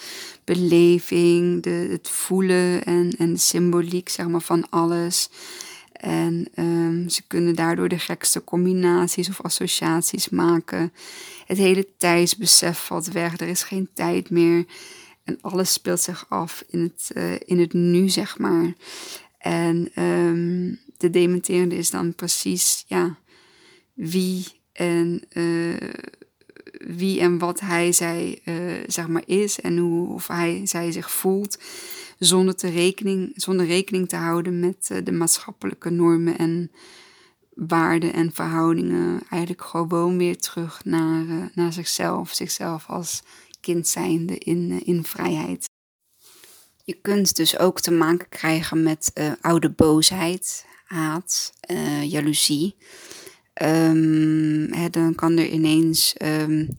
beleving, 0.43 1.63
de, 1.63 1.87
het 1.89 2.09
voelen 2.09 2.83
en, 2.83 3.11
en 3.17 3.33
de 3.33 3.39
symboliek 3.39 4.09
zeg 4.09 4.27
maar, 4.27 4.41
van 4.41 4.69
alles. 4.69 5.29
En 6.01 6.47
um, 6.55 7.09
ze 7.09 7.21
kunnen 7.27 7.55
daardoor 7.55 7.87
de 7.87 7.99
gekste 7.99 8.43
combinaties 8.43 9.29
of 9.29 9.41
associaties 9.41 10.29
maken. 10.29 10.93
Het 11.45 11.57
hele 11.57 11.87
tijdsbesef 11.97 12.77
valt 12.77 13.07
weg, 13.07 13.39
er 13.39 13.47
is 13.47 13.63
geen 13.63 13.89
tijd 13.93 14.29
meer. 14.29 14.65
En 15.23 15.37
alles 15.41 15.73
speelt 15.73 15.99
zich 15.99 16.25
af 16.29 16.63
in 16.69 16.81
het, 16.81 17.11
uh, 17.13 17.33
in 17.45 17.59
het 17.59 17.73
nu, 17.73 18.09
zeg 18.09 18.37
maar. 18.37 18.73
En 19.37 20.03
um, 20.03 20.79
de 20.97 21.09
dementerende 21.09 21.75
is 21.75 21.89
dan 21.89 22.15
precies, 22.15 22.83
ja, 22.87 23.17
wie 23.93 24.45
en, 24.73 25.23
uh, 25.33 25.89
wie 26.77 27.19
en 27.19 27.37
wat 27.37 27.59
hij, 27.59 27.91
zij, 27.91 28.41
uh, 28.45 28.83
zeg 28.87 29.07
maar, 29.07 29.23
is 29.25 29.59
en 29.59 29.77
hoe 29.77 30.13
of 30.13 30.27
hij, 30.27 30.61
zij 30.63 30.91
zich 30.91 31.11
voelt 31.11 31.57
zonder, 32.23 32.55
te 32.55 32.69
rekening, 32.69 33.31
zonder 33.35 33.65
rekening 33.65 34.09
te 34.09 34.15
houden 34.15 34.59
met 34.59 34.89
uh, 34.91 34.97
de 35.03 35.11
maatschappelijke 35.11 35.89
normen 35.89 36.37
en 36.37 36.71
waarden 37.53 38.13
en 38.13 38.33
verhoudingen. 38.33 39.21
Eigenlijk 39.29 39.63
gewoon 39.63 40.17
weer 40.17 40.37
terug 40.37 40.85
naar, 40.85 41.25
uh, 41.25 41.43
naar 41.53 41.73
zichzelf, 41.73 42.33
zichzelf 42.33 42.87
als 42.87 43.23
kind 43.59 43.87
zijnde 43.87 44.37
in, 44.37 44.69
uh, 44.71 44.79
in 44.83 45.03
vrijheid. 45.03 45.69
Je 46.83 46.93
kunt 47.01 47.35
dus 47.35 47.57
ook 47.57 47.79
te 47.79 47.91
maken 47.91 48.29
krijgen 48.29 48.83
met 48.83 49.13
oude 49.41 49.69
boosheid, 49.69 50.65
haat, 50.85 51.53
jaloezie. 52.03 52.75
Um, 53.61 54.73
hè, 54.73 54.89
dan 54.89 55.15
kan 55.15 55.37
er 55.37 55.47
ineens 55.47 56.15
um, 56.25 56.77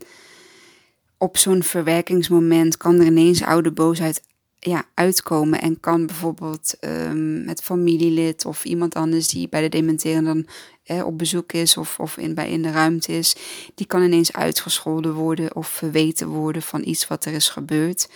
op 1.18 1.36
zo'n 1.36 1.62
verwerkingsmoment 1.62 2.76
kan 2.76 3.00
er 3.00 3.06
ineens 3.06 3.42
oude 3.42 3.72
boosheid 3.72 4.22
ja, 4.64 4.84
uitkomen. 4.94 5.60
En 5.60 5.80
kan 5.80 6.06
bijvoorbeeld 6.06 6.76
um, 6.80 7.48
het 7.48 7.62
familielid 7.62 8.44
of 8.44 8.64
iemand 8.64 8.94
anders 8.94 9.28
die 9.28 9.48
bij 9.48 9.60
de 9.60 9.68
dementeren 9.68 10.24
dan 10.24 10.46
op 11.04 11.18
bezoek 11.18 11.52
is 11.52 11.76
of, 11.76 11.98
of 11.98 12.16
in, 12.16 12.34
bij 12.34 12.50
in 12.50 12.62
de 12.62 12.70
ruimte 12.70 13.12
is, 13.12 13.36
die 13.74 13.86
kan 13.86 14.02
ineens 14.02 14.32
uitgescholden 14.32 15.14
worden 15.14 15.56
of 15.56 15.68
verweten 15.68 16.28
worden 16.28 16.62
van 16.62 16.84
iets 16.84 17.06
wat 17.06 17.24
er 17.24 17.32
is 17.32 17.48
gebeurd. 17.48 18.08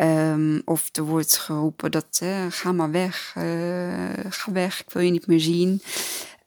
Um, 0.00 0.62
of 0.64 0.88
er 0.92 1.02
wordt 1.02 1.36
geroepen 1.36 1.90
dat 1.90 2.20
uh, 2.22 2.46
ga 2.48 2.72
maar 2.72 2.90
weg, 2.90 3.34
uh, 3.38 3.44
ga 4.28 4.52
weg, 4.52 4.80
ik 4.80 4.90
wil 4.90 5.02
je 5.02 5.10
niet 5.10 5.26
meer 5.26 5.40
zien. 5.40 5.82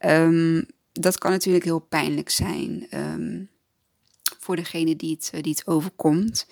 Um, 0.00 0.66
dat 0.92 1.18
kan 1.18 1.30
natuurlijk 1.30 1.64
heel 1.64 1.86
pijnlijk 1.88 2.30
zijn 2.30 2.88
voor 4.38 4.56
degene 4.56 4.96
die 4.96 5.10
het, 5.20 5.42
die 5.42 5.52
het 5.52 5.66
overkomt. 5.66 6.46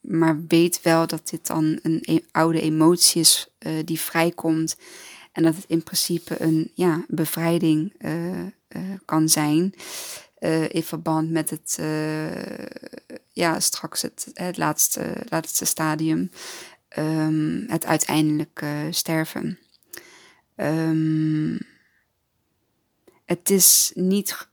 Maar 0.00 0.40
weet 0.48 0.82
wel 0.82 1.06
dat 1.06 1.28
dit 1.28 1.46
dan 1.46 1.78
een 1.82 1.98
e 2.02 2.18
oude 2.30 2.60
emotie 2.60 3.20
is 3.20 3.48
uh, 3.58 3.72
die 3.84 4.00
vrijkomt. 4.00 4.76
En 5.32 5.42
dat 5.42 5.54
het 5.56 5.64
in 5.68 5.82
principe 5.82 6.42
een 6.42 6.70
ja, 6.74 7.04
bevrijding 7.08 7.92
kan 9.04 9.28
zijn. 9.28 9.74
In 10.68 10.82
verband 10.82 11.30
met 11.30 11.50
het, 11.50 11.78
ja, 13.32 13.60
straks 13.60 14.02
het, 14.02 14.32
laatste, 14.56 15.14
laatste 15.28 15.64
stadium, 15.64 16.30
um, 16.98 17.64
het 17.68 17.86
uiteindelijk 17.86 18.64
sterven. 18.90 19.58
Um, 20.56 21.58
het 23.24 23.50
is 23.50 23.90
niet 23.94 24.48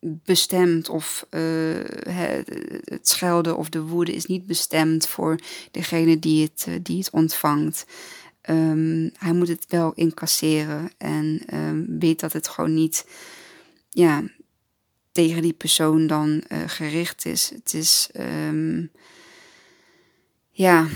bestemd 0.00 0.88
of 0.88 1.26
het, 1.30 2.48
het 2.84 3.08
schelden 3.08 3.56
of 3.56 3.68
de 3.68 3.82
woede 3.82 4.12
is 4.12 4.26
niet 4.26 4.46
bestemd 4.46 5.08
voor 5.08 5.38
degene 5.70 6.18
die 6.18 6.42
het, 6.42 6.84
die 6.84 6.98
het 6.98 7.10
ontvangt. 7.10 7.86
Um, 8.50 9.10
hij 9.18 9.32
moet 9.32 9.48
het 9.48 9.64
wel 9.68 9.92
incasseren 9.94 10.90
en 10.98 11.42
weet 11.98 12.20
dat 12.20 12.32
het 12.32 12.48
gewoon 12.48 12.74
niet 12.74 13.06
ja, 13.90 14.22
tegen 15.12 15.42
die 15.42 15.52
persoon 15.52 16.06
dan 16.06 16.42
uh, 16.48 16.58
gericht 16.66 17.24
is. 17.24 17.50
Het 17.54 17.74
is, 17.74 18.10
um, 18.48 18.90
ja, 20.50 20.86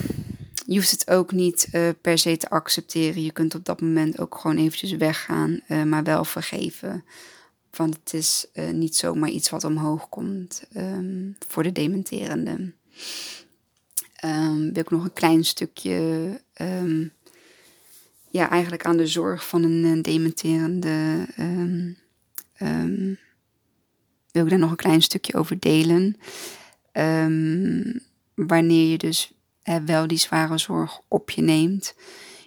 je 0.66 0.74
hoeft 0.74 0.90
het 0.90 1.10
ook 1.10 1.32
niet 1.32 1.68
per 2.00 2.18
se 2.18 2.36
te 2.36 2.50
accepteren. 2.50 3.22
Je 3.22 3.32
kunt 3.32 3.54
op 3.54 3.64
dat 3.64 3.80
moment 3.80 4.18
ook 4.18 4.38
gewoon 4.38 4.56
eventjes 4.56 4.92
weggaan, 4.92 5.60
maar 5.84 6.02
wel 6.02 6.24
vergeven. 6.24 7.04
Want 7.76 7.98
het 8.04 8.14
is 8.14 8.46
niet 8.72 8.96
zomaar 8.96 9.28
iets 9.28 9.50
wat 9.50 9.64
omhoog 9.64 10.08
komt 10.08 10.62
um, 10.76 11.36
voor 11.48 11.62
de 11.62 11.72
dementerende. 11.72 12.72
Um, 14.24 14.72
wil 14.72 14.82
ik 14.82 14.90
nog 14.90 15.04
een 15.04 15.12
klein 15.12 15.44
stukje, 15.44 16.40
ja, 18.30 18.50
eigenlijk 18.50 18.84
aan 18.84 18.96
de 18.96 19.06
zorg 19.06 19.48
van 19.48 19.62
een 19.62 20.02
dementerende 20.02 21.26
wil 24.32 24.44
ik 24.44 24.50
daar 24.50 24.58
nog 24.58 24.70
een 24.70 24.76
klein 24.76 25.02
stukje 25.02 25.34
over 25.34 25.58
delen. 25.58 26.16
Wanneer 28.34 28.90
je 28.90 28.98
dus 28.98 29.32
wel 29.84 30.06
die 30.06 30.18
zware 30.18 30.58
zorg 30.58 31.00
op 31.08 31.30
je 31.30 31.42
neemt, 31.42 31.94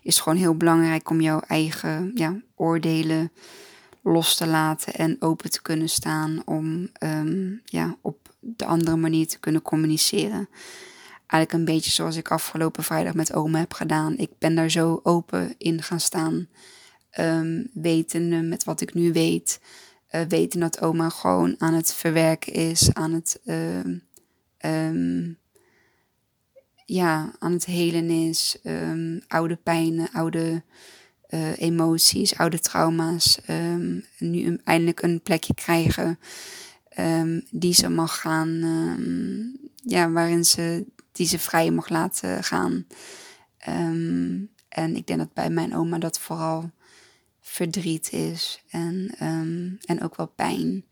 is 0.01 0.15
het 0.15 0.23
gewoon 0.23 0.37
heel 0.37 0.57
belangrijk 0.57 1.09
om 1.09 1.21
jouw 1.21 1.39
eigen 1.39 2.11
ja, 2.15 2.41
oordelen 2.55 3.31
los 4.07 4.35
te 4.35 4.47
laten 4.47 4.93
en 4.93 5.15
open 5.19 5.49
te 5.49 5.61
kunnen 5.61 5.89
staan 5.89 6.41
om 6.45 6.89
um, 7.03 7.61
ja, 7.65 7.97
op 8.01 8.33
de 8.39 8.65
andere 8.65 8.95
manier 8.95 9.27
te 9.27 9.39
kunnen 9.39 9.61
communiceren. 9.61 10.49
Eigenlijk 11.27 11.51
een 11.53 11.75
beetje 11.75 11.91
zoals 11.91 12.15
ik 12.15 12.31
afgelopen 12.31 12.83
vrijdag 12.83 13.13
met 13.13 13.33
oma 13.33 13.59
heb 13.59 13.73
gedaan. 13.73 14.17
Ik 14.17 14.31
ben 14.37 14.55
daar 14.55 14.69
zo 14.69 14.99
open 15.03 15.55
in 15.57 15.81
gaan 15.81 15.99
staan, 15.99 16.47
um, 17.19 17.69
wetende 17.73 18.41
met 18.41 18.63
wat 18.63 18.81
ik 18.81 18.93
nu 18.93 19.11
weet 19.13 19.59
uh, 20.11 20.21
weten 20.21 20.59
dat 20.59 20.81
oma 20.81 21.09
gewoon 21.09 21.55
aan 21.57 21.73
het 21.73 21.93
verwerken 21.93 22.53
is, 22.53 22.93
aan 22.93 23.13
het, 23.13 23.41
um, 23.45 25.37
ja, 26.85 27.31
aan 27.39 27.51
het 27.51 27.65
helen 27.65 28.09
is. 28.09 28.57
Oude 29.27 29.55
pijnen, 29.55 30.09
oude 30.11 30.63
uh, 31.35 31.57
emoties, 31.57 32.37
oude 32.37 32.59
trauma's. 32.59 33.39
Um, 33.49 34.05
nu 34.19 34.59
eindelijk 34.63 35.01
een 35.01 35.21
plekje 35.21 35.53
krijgen 35.53 36.19
die 37.51 37.73
ze 37.73 37.89
mag 37.89 38.19
gaan, 38.19 38.49
ja, 39.83 40.11
waarin 40.11 40.45
ze, 40.45 40.85
die 41.11 41.27
ze 41.27 41.39
vrij 41.39 41.71
mag 41.71 41.89
laten 41.89 42.43
gaan. 42.43 42.85
en 44.69 44.95
ik 44.95 45.07
denk 45.07 45.19
dat 45.19 45.33
bij 45.33 45.49
mijn 45.49 45.75
oma 45.75 45.97
dat 45.97 46.19
vooral 46.19 46.71
verdriet 47.41 48.11
is 48.11 48.63
en, 48.69 49.15
en 49.85 50.01
ook 50.01 50.15
wel 50.15 50.27
pijn 50.27 50.85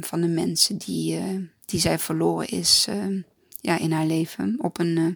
van 0.00 0.20
de 0.20 0.28
mensen 0.28 0.78
die, 0.78 1.20
uh, 1.20 1.40
die 1.64 1.80
zij 1.80 1.98
verloren 1.98 2.48
is 2.48 2.88
ja, 3.60 3.78
in 3.78 3.92
haar 3.92 4.06
leven 4.06 4.56
op 4.58 4.78
een 4.78 4.96
uh, 4.96 5.12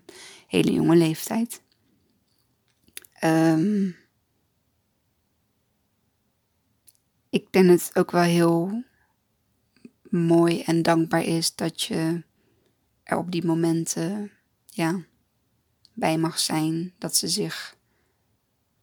hele 0.47 0.73
jonge 0.73 0.97
leeftijd. 0.97 1.63
Ik 7.35 7.53
denk 7.53 7.69
het 7.69 7.91
ook 7.95 8.11
wel 8.11 8.23
heel 8.23 8.85
mooi 10.11 10.63
en 10.63 10.83
dankbaar 10.83 11.23
is 11.25 11.55
dat 11.55 11.83
je 11.83 12.23
er 13.03 13.17
op 13.17 13.31
die 13.31 13.45
momenten 13.45 14.31
ja, 14.67 15.05
bij 15.93 16.19
mag 16.19 16.39
zijn. 16.39 16.93
Dat 16.99 17.17
ze 17.17 17.29
zich 17.29 17.77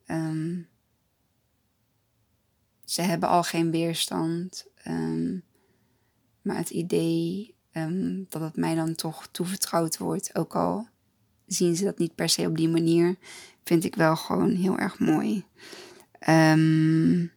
um, 0.07 0.67
ze 2.85 3.01
hebben 3.01 3.29
al 3.29 3.43
geen 3.43 3.71
weerstand. 3.71 4.65
Um, 4.87 5.43
maar 6.41 6.57
het 6.57 6.69
idee 6.69 7.55
um, 7.73 8.25
dat 8.29 8.41
het 8.41 8.55
mij 8.55 8.75
dan 8.75 8.95
toch 8.95 9.27
toevertrouwd 9.27 9.97
wordt, 9.97 10.35
ook 10.35 10.55
al 10.55 10.87
zien 11.45 11.75
ze 11.75 11.83
dat 11.83 11.97
niet 11.97 12.15
per 12.15 12.29
se 12.29 12.47
op 12.47 12.57
die 12.57 12.69
manier, 12.69 13.17
vind 13.63 13.83
ik 13.83 13.95
wel 13.95 14.15
gewoon 14.15 14.55
heel 14.55 14.77
erg 14.77 14.99
mooi. 14.99 15.45
Um, 16.29 17.31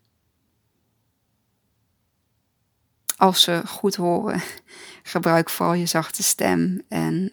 als 3.17 3.43
ze 3.43 3.63
goed 3.67 3.95
horen, 3.95 4.43
gebruik 5.03 5.51
vooral 5.51 5.75
je 5.75 5.87
zachte 5.87 6.23
stem 6.23 6.83
en 6.89 7.33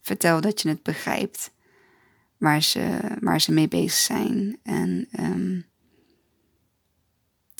vertel 0.00 0.40
dat 0.40 0.60
je 0.60 0.68
het 0.68 0.82
begrijpt 0.82 1.52
waar 2.38 2.62
ze, 2.62 2.98
waar 3.20 3.40
ze 3.40 3.52
mee 3.52 3.68
bezig 3.68 3.98
zijn. 3.98 4.58
En 4.62 5.08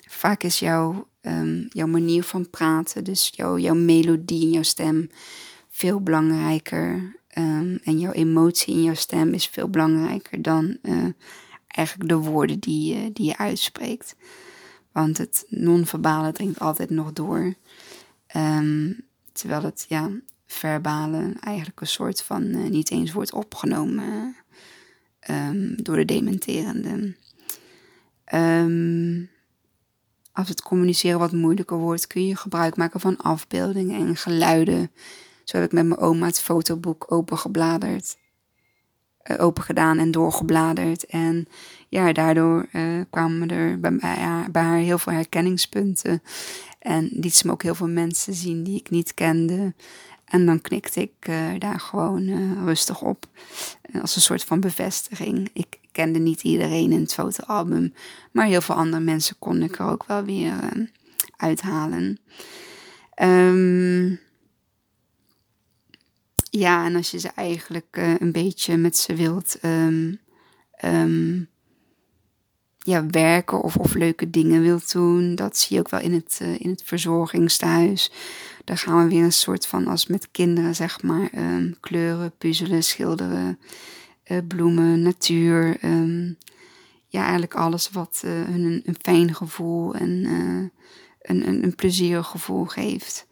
vaak 0.08 0.42
is 0.42 0.58
jouw, 0.58 1.08
um, 1.20 1.66
jouw 1.68 1.86
manier 1.86 2.22
van 2.22 2.50
praten, 2.50 3.04
dus 3.04 3.30
jouw, 3.34 3.58
jouw 3.58 3.74
melodie 3.74 4.42
in 4.42 4.50
jouw 4.50 4.62
stem, 4.62 5.10
veel 5.68 6.00
belangrijker. 6.00 7.20
En 7.28 7.98
jouw 7.98 8.12
emotie 8.12 8.74
in 8.74 8.82
jouw 8.82 8.94
stem 8.94 9.34
is 9.34 9.46
veel 9.46 9.68
belangrijker 9.68 10.42
dan 10.42 10.78
uh, 10.82 11.04
eigenlijk 11.66 12.08
de 12.08 12.16
woorden 12.16 12.58
die, 12.58 13.12
die 13.12 13.26
je 13.26 13.38
uitspreekt. 13.38 14.16
Want 14.92 15.18
het 15.18 15.44
non-verbale 15.48 16.33
dringt 16.33 16.59
altijd 16.59 16.90
nog 16.90 17.12
door. 17.12 17.55
Um, 18.37 19.00
terwijl 19.33 19.62
het 19.62 19.85
ja, 19.88 20.11
verbale 20.46 21.33
eigenlijk 21.40 21.81
een 21.81 21.87
soort 21.87 22.22
van 22.22 22.42
uh, 22.42 22.70
niet 22.70 22.90
eens 22.90 23.12
wordt 23.12 23.33
opgenomen 23.33 24.37
um, 25.31 25.83
door 25.83 25.96
de 25.96 26.05
dementerende. 26.05 27.14
Um, 28.35 29.31
als 30.33 30.48
het 30.48 30.62
communiceren 30.62 31.18
wat 31.18 31.33
moeilijker 31.33 31.76
wordt, 31.76 32.07
kun 32.07 32.26
je 32.26 32.37
gebruik 32.37 32.76
maken 32.76 33.00
van 33.00 33.16
afbeeldingen 33.16 34.07
en 34.07 34.16
geluiden. 34.16 34.90
Zo 35.44 35.57
heb 35.57 35.66
ik 35.66 35.72
met 35.72 35.87
mijn 35.87 36.00
oma 36.00 36.26
het 36.26 36.40
fotoboek 36.40 37.12
opengebladerd. 37.12 38.16
Uh, 39.24 39.37
open 39.40 39.62
gedaan 39.62 39.98
en 39.98 40.11
doorgebladerd. 40.11 41.05
En 41.07 41.46
ja, 41.92 42.12
daardoor 42.12 42.66
uh, 42.72 43.00
kwamen 43.11 43.48
er 43.48 43.81
bij, 43.81 43.98
ja, 44.00 44.48
bij 44.50 44.62
haar 44.62 44.78
heel 44.78 44.98
veel 44.98 45.12
herkenningspunten. 45.12 46.22
En 46.78 47.09
liet 47.12 47.35
ze 47.35 47.46
me 47.46 47.52
ook 47.52 47.62
heel 47.62 47.74
veel 47.74 47.88
mensen 47.88 48.35
zien 48.35 48.62
die 48.62 48.78
ik 48.78 48.90
niet 48.90 49.14
kende. 49.14 49.74
En 50.24 50.46
dan 50.46 50.61
knikte 50.61 51.00
ik 51.00 51.28
uh, 51.28 51.37
daar 51.59 51.81
gewoon 51.81 52.55
rustig 52.64 53.02
op. 53.02 53.26
als 54.00 54.16
een 54.16 54.22
soort 54.22 54.44
van 54.44 54.61
bevestiging. 54.61 55.50
Ik, 55.52 55.81
kende 55.92 56.18
niet 56.18 56.42
iedereen 56.42 56.92
in 56.92 57.00
het 57.00 57.14
fotoalbum, 57.14 57.94
maar 58.31 58.46
heel 58.46 58.61
veel 58.61 58.74
andere 58.74 59.02
mensen 59.02 59.37
kon 59.38 59.62
ik 59.62 59.78
er 59.78 59.87
ook 59.87 60.07
wel 60.07 60.24
weer 60.24 60.52
uithalen. 61.37 62.18
Um, 63.22 64.20
ja, 66.50 66.85
en 66.85 66.96
als 66.96 67.11
je 67.11 67.18
ze 67.18 67.31
eigenlijk 67.35 67.96
een 68.18 68.33
beetje 68.33 68.76
met 68.76 68.96
ze 68.96 69.14
wilt 69.14 69.59
um, 69.62 70.20
ja, 72.82 73.06
werken 73.06 73.62
of, 73.62 73.76
of 73.76 73.94
leuke 73.94 74.30
dingen 74.30 74.62
wilt 74.62 74.92
doen. 74.92 75.34
Dat 75.34 75.56
zie 75.56 75.76
je 75.76 75.82
ook 75.82 75.90
wel 75.90 76.00
in 76.00 76.12
het, 76.12 76.38
uh, 76.42 76.60
in 76.60 76.70
het 76.70 76.82
verzorgingstehuis. 76.84 78.12
Daar 78.64 78.78
gaan 78.78 79.02
we 79.02 79.14
weer 79.14 79.24
een 79.24 79.32
soort 79.32 79.66
van, 79.66 79.86
als 79.86 80.06
met 80.06 80.28
kinderen 80.30 80.74
zeg 80.74 81.02
maar, 81.02 81.30
um, 81.36 81.76
kleuren, 81.80 82.32
puzzelen, 82.38 82.82
schilderen, 82.82 83.58
uh, 84.26 84.38
bloemen, 84.48 85.02
natuur. 85.02 85.84
Um, 85.84 86.36
ja, 87.06 87.22
eigenlijk 87.22 87.54
alles 87.54 87.90
wat 87.90 88.22
uh, 88.24 88.30
hun 88.32 88.82
een, 88.84 88.96
fijn 89.00 89.34
gevoel 89.34 89.94
en 89.94 90.10
een, 91.22 91.48
een, 91.48 91.62
een 91.62 91.74
plezierig 91.74 92.26
gevoel 92.26 92.64
geeft. 92.64 93.26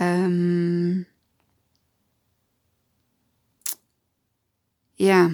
Um, 0.00 1.06
ja 4.94 5.30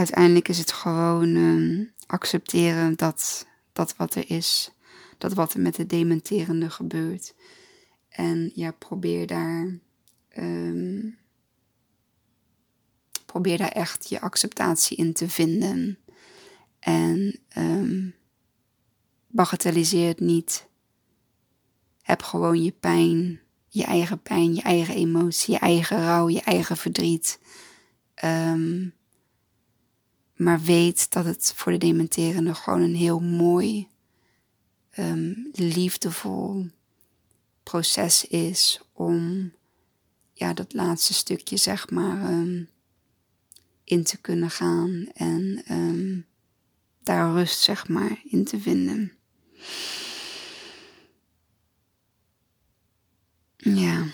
uiteindelijk 0.00 0.48
is 0.48 0.58
het 0.58 0.72
gewoon 0.72 1.28
uh, 1.28 1.86
accepteren 2.06 2.96
dat, 2.96 3.46
dat 3.72 3.96
wat 3.96 4.14
er 4.14 4.30
is, 4.30 4.70
dat 5.18 5.32
wat 5.32 5.54
er 5.54 5.60
met 5.60 5.74
de 5.74 5.86
dementerende 5.86 6.70
gebeurt. 6.70 7.34
En 8.08 8.50
ja, 8.54 8.70
probeer 8.70 9.26
daar, 9.26 9.78
um, 10.38 11.18
probeer 13.26 13.58
daar 13.58 13.68
echt 13.72 14.08
je 14.08 14.20
acceptatie 14.20 14.96
in 14.96 15.12
te 15.12 15.28
vinden. 15.28 15.98
En 16.78 17.40
um, 17.56 18.14
bagatelliseer 19.26 20.08
het 20.08 20.20
niet. 20.20 20.68
Heb 22.02 22.22
gewoon 22.22 22.62
je 22.62 22.72
pijn, 22.72 23.40
je 23.68 23.84
eigen 23.84 24.22
pijn, 24.22 24.54
je 24.54 24.62
eigen 24.62 24.94
emotie, 24.94 25.52
je 25.52 25.60
eigen 25.60 26.04
rouw, 26.04 26.28
je 26.28 26.40
eigen 26.40 26.76
verdriet. 26.76 27.38
Maar 30.40 30.60
weet 30.60 31.12
dat 31.12 31.24
het 31.24 31.52
voor 31.56 31.72
de 31.72 31.78
dementerende 31.78 32.54
gewoon 32.54 32.80
een 32.80 32.94
heel 32.94 33.20
mooi, 33.20 33.88
um, 34.98 35.50
liefdevol 35.52 36.66
proces 37.62 38.24
is 38.24 38.80
om 38.92 39.52
ja, 40.32 40.52
dat 40.52 40.72
laatste 40.72 41.14
stukje, 41.14 41.56
zeg 41.56 41.90
maar, 41.90 42.32
um, 42.32 42.68
in 43.84 44.04
te 44.04 44.16
kunnen 44.16 44.50
gaan 44.50 45.08
en 45.12 45.62
um, 45.70 46.26
daar 47.02 47.32
rust, 47.32 47.60
zeg 47.60 47.88
maar, 47.88 48.20
in 48.24 48.44
te 48.44 48.60
vinden. 48.60 49.12
Ja, 53.56 54.06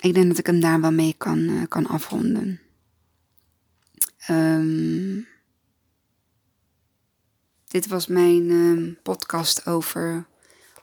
ik 0.00 0.14
denk 0.14 0.28
dat 0.28 0.38
ik 0.38 0.46
hem 0.46 0.60
daar 0.60 0.80
wel 0.80 0.92
mee 0.92 1.14
kan, 1.18 1.38
uh, 1.38 1.62
kan 1.68 1.86
afronden. 1.86 2.60
Um, 4.30 5.26
dit 7.68 7.86
was 7.86 8.06
mijn 8.06 8.50
uh, 8.50 8.94
podcast 9.02 9.66
over 9.66 10.26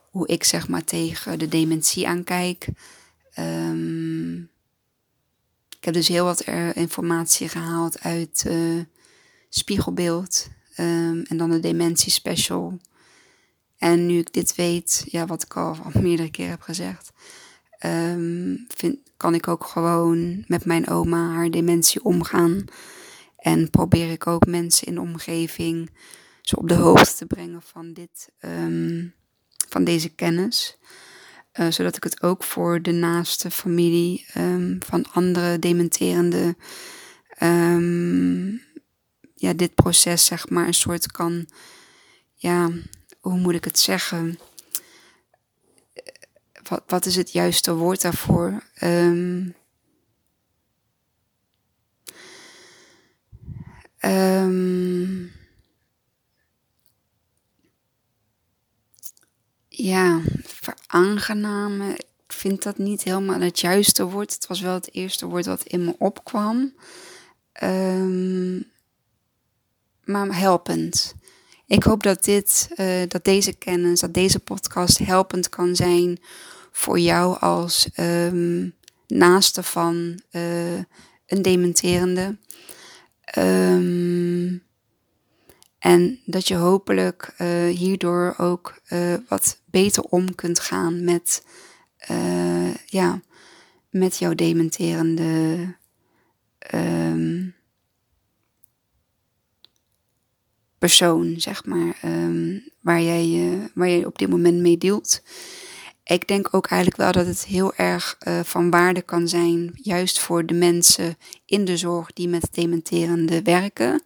hoe 0.10 0.28
ik 0.28 0.44
zeg 0.44 0.68
maar 0.68 0.84
tegen 0.84 1.40
de 1.40 1.48
dementie 1.48 2.08
aankijk. 2.08 2.68
Um, 3.40 4.50
ik 5.78 5.86
heb 5.86 5.94
dus 5.94 6.08
heel 6.08 6.26
wat 6.26 6.46
er 6.46 6.76
informatie 6.76 7.50
gehaald 7.50 8.00
uit 8.00 8.44
uh, 8.48 8.84
Spiegelbeeld 9.50 10.48
en 10.76 11.38
dan 11.38 11.50
de 11.50 11.60
dementie 11.60 12.12
special. 12.12 12.80
En 13.78 14.06
nu 14.06 14.20
ik 14.20 14.34
dit 14.34 14.56
weet, 14.56 15.06
ja, 15.08 15.26
wat 15.26 15.44
ik 15.44 15.58
al, 15.58 15.78
meerdere 16.02 16.32
keer 16.32 16.50
heb 16.50 16.62
gezegd, 16.62 17.12
vind, 18.68 18.98
kan 19.18 19.34
ik 19.34 19.48
ook 19.48 19.66
gewoon 19.66 20.44
met 20.48 20.66
mijn 20.66 20.88
oma 20.88 21.34
haar 21.34 21.52
dementie 21.52 22.04
omgaan. 22.04 22.66
En 23.40 23.70
probeer 23.70 24.12
ik 24.12 24.28
ook 24.28 24.46
mensen 24.46 24.88
in 24.88 24.94
de 24.94 25.02
omgeving 25.02 25.90
zo 26.42 26.56
op 26.56 26.68
de 26.68 26.74
hoogte 26.74 27.16
te 27.16 27.26
brengen 27.26 27.62
van, 27.62 27.94
dit, 27.94 28.30
um, 28.42 29.14
van 29.70 29.84
deze 29.84 30.10
kennis. 30.10 30.78
Uh, 31.60 31.72
zodat 31.72 31.96
ik 31.96 32.04
het 32.04 32.22
ook 32.22 32.44
voor 32.44 32.82
de 32.82 32.92
naaste 32.92 33.52
familie 33.52 34.26
um, 34.38 34.78
van 34.86 35.06
andere 35.12 35.60
dementerende, 35.60 36.56
um, 37.44 38.62
ja, 39.36 39.54
dit 39.54 39.76
proces 39.76 40.26
zeg 40.26 40.50
maar 40.50 40.68
een 40.68 40.74
soort 40.74 41.12
kan, 41.12 41.48
ja, 42.34 42.70
hoe 43.20 43.38
moet 43.38 43.54
ik 43.54 43.64
het 43.64 43.80
zeggen? 43.80 44.40
Wat, 46.70 46.84
wat 46.88 47.06
is 47.06 47.16
het 47.16 47.32
juiste 47.32 47.74
woord 47.74 48.02
daarvoor? 48.02 48.64
Um, 48.84 49.56
um, 54.06 55.32
ja, 59.68 60.22
veraangenamen. 60.44 61.96
Ik 61.96 62.34
vind 62.36 62.64
dat 62.64 62.78
niet 62.78 63.04
helemaal 63.04 63.40
het 63.40 63.60
juiste 63.60 64.06
woord. 64.06 64.34
Het 64.34 64.48
was 64.48 64.62
wel 64.62 64.74
het 64.74 64.94
eerste 64.94 65.26
woord 65.26 65.46
wat 65.46 65.64
in 65.64 65.86
me 65.86 65.96
opkwam. 65.98 66.74
Um, 67.64 68.72
maar 70.04 70.38
helpend. 70.38 71.16
Ik 71.66 71.84
hoop 71.84 72.04
dat, 72.04 72.24
dit, 72.24 72.70
uh, 72.76 73.02
dat 73.08 73.24
deze 73.24 73.54
kennis, 73.54 74.00
dat 74.00 74.14
deze 74.14 74.40
podcast 74.40 74.98
helpend 74.98 75.50
kan 75.50 75.76
zijn 75.76 76.20
voor 76.72 77.00
jou 77.00 77.40
als 77.40 77.90
um, 77.98 78.74
naaste 79.08 79.64
van 79.64 80.22
uh, 80.32 80.78
een 81.26 81.42
dementerende. 81.42 82.38
Um, 83.38 84.64
en 85.80 86.20
dat 86.26 86.48
je 86.48 86.56
hopelijk 86.56 87.36
uh, 87.42 87.68
hierdoor 87.78 88.34
ook 88.38 88.82
uh, 88.90 89.14
wat 89.28 89.62
beter 89.66 90.04
om 90.04 90.36
kunt 90.36 90.60
gaan 90.60 91.04
met, 91.04 91.46
uh, 92.12 92.76
ja, 92.86 93.22
met 93.90 94.18
jouw 94.18 94.34
dementerende 94.34 95.58
um, 96.74 97.56
persoon, 100.78 101.36
zeg 101.38 101.66
maar, 101.66 102.00
um, 102.06 102.64
waar, 102.82 103.02
jij, 103.02 103.60
waar 103.74 103.90
jij 103.90 104.06
op 104.06 104.18
dit 104.18 104.30
moment 104.30 104.60
mee 104.60 104.78
deelt. 104.78 105.22
Ik 106.10 106.28
denk 106.28 106.48
ook 106.52 106.68
eigenlijk 106.68 107.02
wel 107.02 107.12
dat 107.12 107.26
het 107.26 107.46
heel 107.46 107.74
erg 107.74 108.18
van 108.44 108.70
waarde 108.70 109.02
kan 109.02 109.28
zijn, 109.28 109.72
juist 109.74 110.20
voor 110.20 110.46
de 110.46 110.54
mensen 110.54 111.18
in 111.46 111.66
de 111.66 111.78
zorg 111.78 112.14
die 112.14 112.28
met 112.28 112.48
dementerende 112.52 113.42
werken 113.42 114.02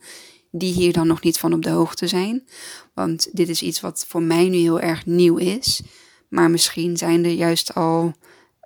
die 0.52 0.74
hier 0.74 0.94
dan 0.94 1.08
nog 1.08 1.22
niet 1.22 1.38
van 1.38 1.54
op 1.54 1.62
de 1.62 1.70
hoogte 1.70 2.08
zijn. 2.08 2.44
Want 2.94 3.30
dit 3.32 3.50
is 3.50 3.62
iets 3.62 3.82
wat 3.82 4.06
voor 4.08 4.22
mij 4.22 4.50
nu 4.50 4.58
heel 4.58 4.80
erg 4.80 5.06
nieuw 5.06 5.38
is. 5.38 5.82
Maar 6.30 6.52
misschien 6.52 6.98
zijn 6.98 7.26
er 7.26 7.32
juist 7.32 7.76
al 7.76 8.14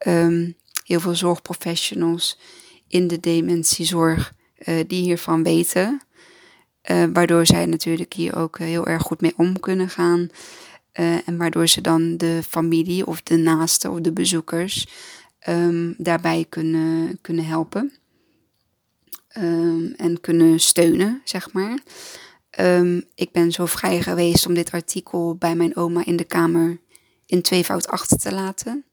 um, 0.07 0.55
heel 0.83 0.99
veel 0.99 1.15
zorgprofessionals 1.15 2.39
in 2.87 3.07
de 3.07 3.19
dementiezorg 3.19 4.33
uh, 4.65 4.75
die 4.87 5.01
hiervan 5.01 5.43
weten. 5.43 6.01
Uh, 6.91 7.03
waardoor 7.13 7.45
zij 7.45 7.65
natuurlijk 7.65 8.13
hier 8.13 8.35
ook 8.35 8.59
heel 8.59 8.87
erg 8.87 9.01
goed 9.01 9.21
mee 9.21 9.33
om 9.37 9.59
kunnen 9.59 9.89
gaan. 9.89 10.29
Uh, 10.99 11.27
en 11.27 11.37
waardoor 11.37 11.67
ze 11.67 11.81
dan 11.81 12.17
de 12.17 12.41
familie 12.47 13.05
of 13.07 13.21
de 13.21 13.37
naasten 13.37 13.91
of 13.91 13.99
de 13.99 14.11
bezoekers 14.11 14.87
um, 15.49 15.95
daarbij 15.97 16.45
kunnen, 16.49 17.21
kunnen 17.21 17.45
helpen. 17.45 17.93
Um, 19.37 19.93
en 19.97 20.21
kunnen 20.21 20.59
steunen, 20.59 21.21
zeg 21.23 21.53
maar. 21.53 21.79
Um, 22.59 23.03
ik 23.15 23.31
ben 23.31 23.51
zo 23.51 23.65
vrij 23.65 24.01
geweest 24.01 24.45
om 24.45 24.53
dit 24.53 24.71
artikel 24.71 25.35
bij 25.35 25.55
mijn 25.55 25.75
oma 25.75 26.05
in 26.05 26.15
de 26.15 26.23
kamer 26.23 26.79
in 27.25 27.41
tweevoud 27.41 27.87
achter 27.87 28.17
te 28.17 28.33
laten. 28.33 28.85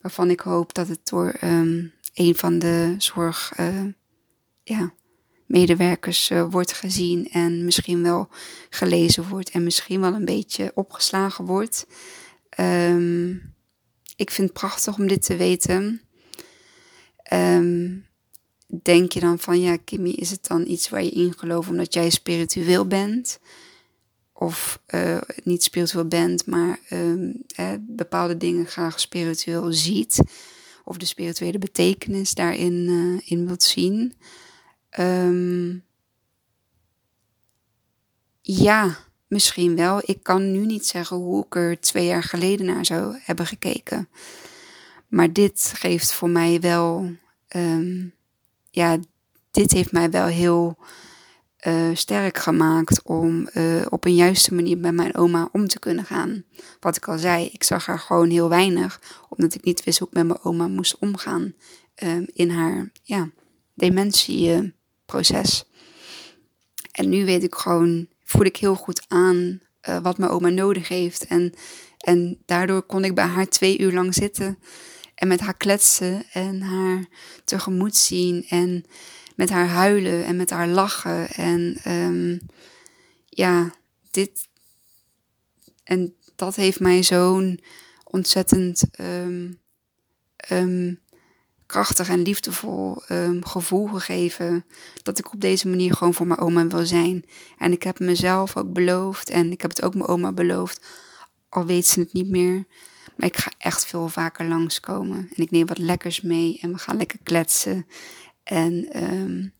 Waarvan 0.00 0.30
ik 0.30 0.40
hoop 0.40 0.74
dat 0.74 0.88
het 0.88 1.08
door 1.08 1.34
een 2.14 2.36
van 2.36 2.58
de 2.58 2.94
zorg, 2.98 3.52
uh, 3.60 3.84
ja, 4.62 4.94
medewerkers 5.54 6.30
uh, 6.30 6.46
wordt 6.50 6.72
gezien 6.72 7.28
en 7.30 7.64
misschien 7.64 8.02
wel 8.02 8.28
gelezen 8.70 9.28
wordt 9.28 9.50
en 9.50 9.64
misschien 9.64 10.00
wel 10.00 10.12
een 10.12 10.24
beetje 10.24 10.72
opgeslagen 10.74 11.44
wordt. 11.44 11.86
ik 14.16 14.30
vind 14.30 14.48
het 14.48 14.52
prachtig 14.52 14.98
om 14.98 15.06
dit 15.06 15.22
te 15.22 15.36
weten. 15.36 16.00
Um, 17.32 18.06
denk 18.82 19.12
je 19.12 19.20
dan 19.20 19.38
van, 19.38 19.60
ja, 19.60 19.76
Kimmy, 19.76 20.10
is 20.10 20.30
het 20.30 20.46
dan 20.46 20.66
iets 20.66 20.88
waar 20.88 21.02
je 21.02 21.10
in 21.10 21.34
gelooft 21.36 21.68
omdat 21.68 21.94
jij 21.94 22.10
spiritueel 22.10 22.86
bent? 22.86 23.38
Of 24.32 24.80
uh, 24.94 25.20
niet 25.44 25.62
spiritueel 25.62 26.08
bent, 26.08 26.46
maar 26.46 26.78
uh, 26.90 27.74
bepaalde 27.80 28.36
dingen 28.36 28.66
graag 28.66 29.00
spiritueel 29.00 29.72
ziet. 29.72 30.18
Of 30.84 30.96
de 30.96 31.06
spirituele 31.06 31.58
betekenis 31.58 32.34
daarin 32.34 32.72
uh, 32.72 33.20
in 33.24 33.46
wilt 33.46 33.62
zien. 33.62 34.14
Um, 34.98 35.84
ja, 38.40 38.96
misschien 39.26 39.76
wel. 39.76 40.00
Ik 40.04 40.22
kan 40.22 40.52
nu 40.52 40.66
niet 40.66 40.86
zeggen 40.86 41.16
hoe 41.16 41.44
ik 41.44 41.54
er 41.54 41.80
twee 41.80 42.06
jaar 42.06 42.22
geleden 42.22 42.66
naar 42.66 42.84
zou 42.84 43.16
hebben 43.20 43.46
gekeken. 43.46 44.08
Maar 45.08 45.32
dit 45.32 45.72
geeft 45.76 46.12
voor 46.12 46.30
mij 46.30 46.60
wel 46.60 47.10
um, 47.56 48.14
ja, 48.70 48.98
dit 49.50 49.72
heeft 49.72 49.92
mij 49.92 50.10
wel 50.10 50.26
heel 50.26 50.78
uh, 51.66 51.90
sterk 51.94 52.38
gemaakt 52.38 53.02
om 53.02 53.48
uh, 53.54 53.86
op 53.88 54.04
een 54.04 54.14
juiste 54.14 54.54
manier 54.54 54.78
met 54.78 54.94
mijn 54.94 55.14
oma 55.14 55.48
om 55.52 55.66
te 55.66 55.78
kunnen 55.78 56.04
gaan. 56.04 56.44
Wat 56.80 56.96
ik 56.96 57.08
al 57.08 57.18
zei, 57.18 57.46
ik 57.46 57.62
zag 57.62 57.86
haar 57.86 57.98
gewoon 57.98 58.30
heel 58.30 58.48
weinig, 58.48 59.00
omdat 59.28 59.54
ik 59.54 59.64
niet 59.64 59.84
wist 59.84 59.98
hoe 59.98 60.08
ik 60.08 60.14
met 60.14 60.26
mijn 60.26 60.42
oma 60.42 60.68
moest 60.68 60.98
omgaan 60.98 61.54
uh, 62.02 62.22
in 62.32 62.50
haar 62.50 62.90
ja, 63.02 63.30
dementieproces. 65.06 65.64
En 66.92 67.08
nu 67.08 67.24
weet 67.24 67.42
ik 67.42 67.54
gewoon, 67.54 68.08
voel 68.22 68.44
ik 68.44 68.56
heel 68.56 68.74
goed 68.74 69.04
aan 69.08 69.60
wat 70.02 70.18
mijn 70.18 70.30
oma 70.30 70.48
nodig 70.48 70.88
heeft. 70.88 71.26
En, 71.26 71.54
en 71.98 72.42
daardoor 72.46 72.82
kon 72.82 73.04
ik 73.04 73.14
bij 73.14 73.24
haar 73.24 73.48
twee 73.48 73.78
uur 73.78 73.92
lang 73.92 74.14
zitten 74.14 74.58
en 75.14 75.28
met 75.28 75.40
haar 75.40 75.56
kletsen 75.56 76.24
en 76.32 76.60
haar 76.60 77.06
tegemoet 77.44 77.96
zien 77.96 78.44
en 78.48 78.84
met 79.36 79.50
haar 79.50 79.68
huilen 79.68 80.24
en 80.24 80.36
met 80.36 80.50
haar 80.50 80.68
lachen. 80.68 81.28
En 81.30 81.76
um, 81.88 82.40
ja, 83.28 83.74
dit. 84.10 84.48
En 85.84 86.14
dat 86.36 86.54
heeft 86.54 86.80
mij 86.80 87.02
zo'n 87.02 87.60
ontzettend 88.04 88.84
um, 89.00 89.60
um, 90.50 91.00
krachtig 91.74 92.08
en 92.08 92.22
liefdevol 92.22 93.02
gevoel 93.40 93.86
gegeven. 93.86 94.64
Dat 95.02 95.18
ik 95.18 95.32
op 95.32 95.40
deze 95.40 95.68
manier 95.68 95.94
gewoon 95.94 96.14
voor 96.14 96.26
mijn 96.26 96.40
oma 96.40 96.66
wil 96.66 96.86
zijn. 96.86 97.24
En 97.58 97.72
ik 97.72 97.82
heb 97.82 97.98
mezelf 97.98 98.56
ook 98.56 98.72
beloofd. 98.72 99.30
En 99.30 99.52
ik 99.52 99.60
heb 99.60 99.70
het 99.70 99.82
ook 99.82 99.94
mijn 99.94 100.08
oma 100.08 100.32
beloofd. 100.32 100.86
Al 101.48 101.66
weet 101.66 101.86
ze 101.86 102.00
het 102.00 102.12
niet 102.12 102.28
meer. 102.28 102.64
Maar 103.16 103.26
ik 103.26 103.36
ga 103.36 103.50
echt 103.58 103.86
veel 103.86 104.08
vaker 104.08 104.48
langskomen. 104.48 105.18
En 105.18 105.42
ik 105.42 105.50
neem 105.50 105.66
wat 105.66 105.78
lekkers 105.78 106.20
mee. 106.20 106.58
En 106.60 106.72
we 106.72 106.78
gaan 106.78 106.96
lekker 106.96 107.18
kletsen. 107.22 107.86
En 108.42 109.02
um, 109.12 109.52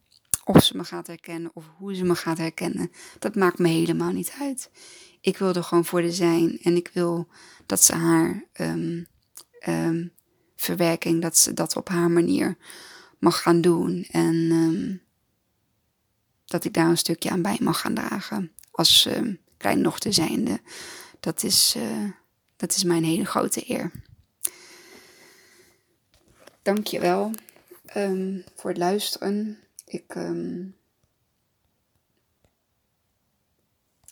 of 0.44 0.64
ze 0.64 0.76
me 0.76 0.84
gaat 0.84 1.06
herkennen 1.06 1.50
of 1.54 1.64
hoe 1.76 1.94
ze 1.94 2.04
me 2.04 2.14
gaat 2.14 2.38
herkennen, 2.38 2.90
dat 3.18 3.34
maakt 3.34 3.58
me 3.58 3.68
helemaal 3.68 4.12
niet 4.12 4.34
uit. 4.40 4.70
Ik 5.20 5.38
wil 5.38 5.54
er 5.54 5.64
gewoon 5.64 5.84
voor 5.84 6.02
de 6.02 6.12
zijn 6.12 6.58
en 6.62 6.76
ik 6.76 6.90
wil 6.92 7.28
dat 7.66 7.82
ze 7.82 7.94
haar 7.94 8.44
um, 8.60 9.06
verwerking, 10.64 11.22
dat 11.22 11.36
ze 11.38 11.54
dat 11.54 11.76
op 11.76 11.88
haar 11.88 12.10
manier 12.10 12.56
mag 13.18 13.42
gaan 13.42 13.60
doen. 13.60 14.06
En 14.10 14.34
um, 14.34 15.02
dat 16.44 16.64
ik 16.64 16.72
daar 16.72 16.88
een 16.88 16.98
stukje 16.98 17.30
aan 17.30 17.42
bij 17.42 17.58
mag 17.60 17.80
gaan 17.80 17.94
dragen. 17.94 18.52
Als 18.70 19.04
um, 19.04 19.38
kleindochter 19.56 20.12
zijnde. 20.12 20.60
Dat 21.20 21.42
is, 21.42 21.74
uh, 21.76 22.10
dat 22.56 22.76
is 22.76 22.84
mijn 22.84 23.04
hele 23.04 23.24
grote 23.24 23.70
eer. 23.70 23.90
Dank 26.62 26.86
je 26.86 27.00
wel 27.00 27.30
um, 27.96 28.44
voor 28.54 28.70
het 28.70 28.78
luisteren. 28.78 29.58
Ik 29.86 30.14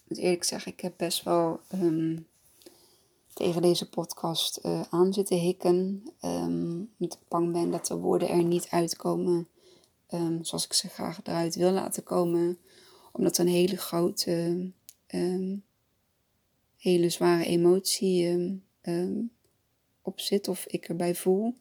moet 0.06 0.18
eerlijk 0.18 0.44
zeggen, 0.44 0.72
ik 0.72 0.80
heb 0.80 0.94
best 0.96 1.22
wel 1.22 1.60
tegen 3.42 3.62
deze 3.62 3.88
podcast 3.88 4.60
uh, 4.62 4.80
aan 4.90 5.12
zitten 5.12 5.38
hikken. 5.38 6.02
Um, 6.24 6.90
omdat 6.98 7.18
ik 7.18 7.28
bang 7.28 7.52
ben 7.52 7.70
dat 7.70 7.86
de 7.86 7.96
woorden 7.96 8.28
er 8.28 8.44
niet 8.44 8.66
uitkomen 8.70 9.48
zoals 10.40 10.64
ik 10.64 10.72
ze 10.72 10.88
graag 10.88 11.20
eruit 11.24 11.54
wil 11.54 11.70
laten 11.70 12.02
komen. 12.02 12.58
Omdat 13.12 13.38
een 13.38 13.48
hele 13.48 13.76
grote, 13.76 14.70
hele 16.76 17.08
zware 17.08 17.44
emotie 17.44 18.62
op 20.02 20.20
zit 20.20 20.48
of 20.48 20.66
ik 20.66 20.88
erbij 20.88 21.14
voel. 21.14 21.54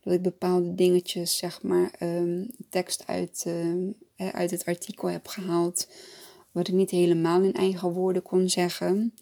Dat 0.00 0.12
ik 0.12 0.22
bepaalde 0.22 0.74
dingetjes, 0.74 1.36
zeg 1.36 1.62
maar, 1.62 1.98
tekst 2.70 3.06
uit, 3.06 3.44
um, 3.46 3.94
uit 4.16 4.50
het 4.50 4.64
artikel 4.64 5.10
heb 5.10 5.26
gehaald. 5.26 5.88
Wat 6.52 6.68
ik 6.68 6.74
niet 6.74 6.90
helemaal 6.90 7.42
in 7.42 7.52
eigen 7.52 7.92
woorden 7.92 8.22
kon 8.22 8.48
zeggen. 8.48 9.14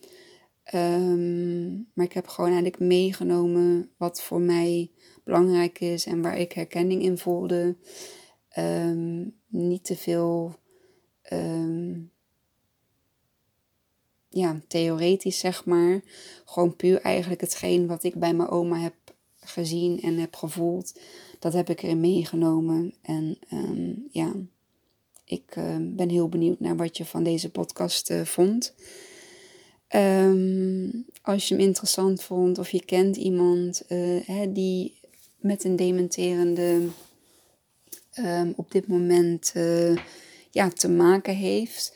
Um, 0.74 1.91
maar 1.95 2.05
ik 2.05 2.12
heb 2.12 2.27
gewoon 2.27 2.51
eigenlijk 2.51 2.81
meegenomen 2.81 3.91
wat 3.97 4.22
voor 4.22 4.41
mij 4.41 4.91
belangrijk 5.24 5.81
is 5.81 6.07
en 6.07 6.22
waar 6.22 6.39
ik 6.39 6.53
herkenning 6.53 7.03
in 7.03 7.18
voelde. 7.18 7.77
niet 9.49 9.85
te 9.85 9.97
veel 9.97 10.59
ja, 14.29 14.61
theoretisch, 14.68 15.39
zeg 15.39 15.64
maar. 15.64 16.01
Gewoon 16.45 16.77
puur 16.77 17.01
eigenlijk 17.01 17.41
hetgeen 17.41 17.87
wat 17.87 18.05
ik 18.05 18.14
bij 18.14 18.35
mijn 18.35 18.49
oma 18.49 18.79
heb 18.79 18.95
gezien 19.41 20.01
en 20.01 20.18
heb 20.18 20.37
gevoeld, 20.37 21.01
dat 21.39 21.53
heb 21.53 21.70
ik 21.70 21.83
erin 21.83 22.01
meegenomen. 22.01 22.95
En 23.03 23.39
ja, 24.11 24.33
ik 25.27 25.57
uh, 25.57 25.77
ben 25.81 26.09
heel 26.09 26.29
benieuwd 26.29 26.61
naar 26.61 26.77
wat 26.77 26.97
je 26.97 27.05
van 27.05 27.22
deze 27.22 27.51
podcast 27.51 28.11
uh, 28.11 28.24
vond. 28.24 28.74
Um, 29.95 31.07
als 31.22 31.49
je 31.49 31.55
hem 31.55 31.64
interessant 31.64 32.22
vond 32.22 32.59
of 32.59 32.70
je 32.70 32.85
kent 32.85 33.16
iemand 33.16 33.83
uh, 33.89 34.27
hè, 34.27 34.53
die 34.53 34.95
met 35.37 35.64
een 35.64 35.77
dementerende 35.77 36.81
um, 38.18 38.53
op 38.57 38.70
dit 38.70 38.87
moment 38.87 39.53
ja, 40.51 40.68
te 40.68 40.89
maken 40.89 41.35
heeft. 41.35 41.95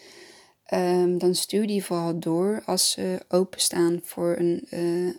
Um, 0.75 1.19
dan 1.19 1.35
stuur 1.35 1.67
die 1.67 1.85
vooral 1.85 2.19
door 2.19 2.63
als 2.65 2.91
ze 2.91 3.21
openstaan 3.29 4.01
voor 4.03 4.37
een 4.39 4.69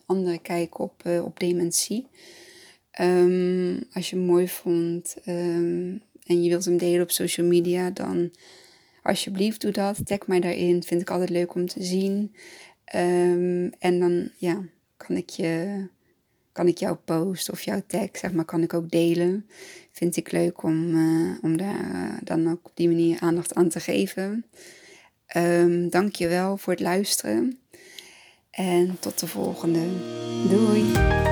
andere 0.05 0.39
kijk 0.39 0.79
op, 0.79 1.03
op 1.23 1.39
dementie. 1.39 2.07
Als 3.93 4.09
je 4.09 4.15
hem 4.15 4.25
mooi 4.25 4.47
vond 4.47 5.15
en 6.25 6.43
je 6.43 6.49
wilt 6.49 6.65
hem 6.65 6.77
delen 6.77 7.01
op 7.01 7.11
social 7.11 7.47
media, 7.47 7.89
dan 7.89 8.31
alsjeblieft 9.03 9.61
doe 9.61 9.71
dat. 9.71 10.05
Tag 10.05 10.27
mij 10.27 10.39
daarin, 10.39 10.83
vind 10.83 11.01
ik 11.01 11.09
altijd 11.09 11.29
leuk 11.29 11.55
om 11.55 11.67
te 11.67 11.83
zien. 11.83 12.35
en 13.79 13.99
dan 13.99 14.31
ja, 14.37 14.63
kan 14.97 15.15
ik 15.15 15.29
je 15.29 15.83
kan 16.51 16.67
ik 16.67 16.77
jouw 16.77 16.99
post 17.05 17.51
of 17.51 17.61
jouw 17.61 17.81
tag, 17.87 18.09
zeg 18.13 18.31
maar, 18.31 18.45
kan 18.45 18.61
ik 18.61 18.73
ook 18.73 18.89
delen. 18.89 19.47
Vind 19.91 20.17
ik 20.17 20.31
leuk 20.31 20.63
om, 20.63 20.95
uh, 20.95 21.37
om 21.41 21.57
daar 21.57 22.19
dan 22.23 22.51
ook 22.51 22.65
op 22.65 22.71
die 22.73 22.87
manier 22.87 23.19
aandacht 23.19 23.53
aan 23.53 23.69
te 23.69 23.79
geven. 23.79 24.45
Um, 25.37 25.89
Dank 25.89 26.15
je 26.15 26.27
wel 26.27 26.57
voor 26.57 26.73
het 26.73 26.81
luisteren. 26.81 27.59
En 28.51 28.97
tot 28.99 29.19
de 29.19 29.27
volgende. 29.27 29.87
Doei! 30.49 31.30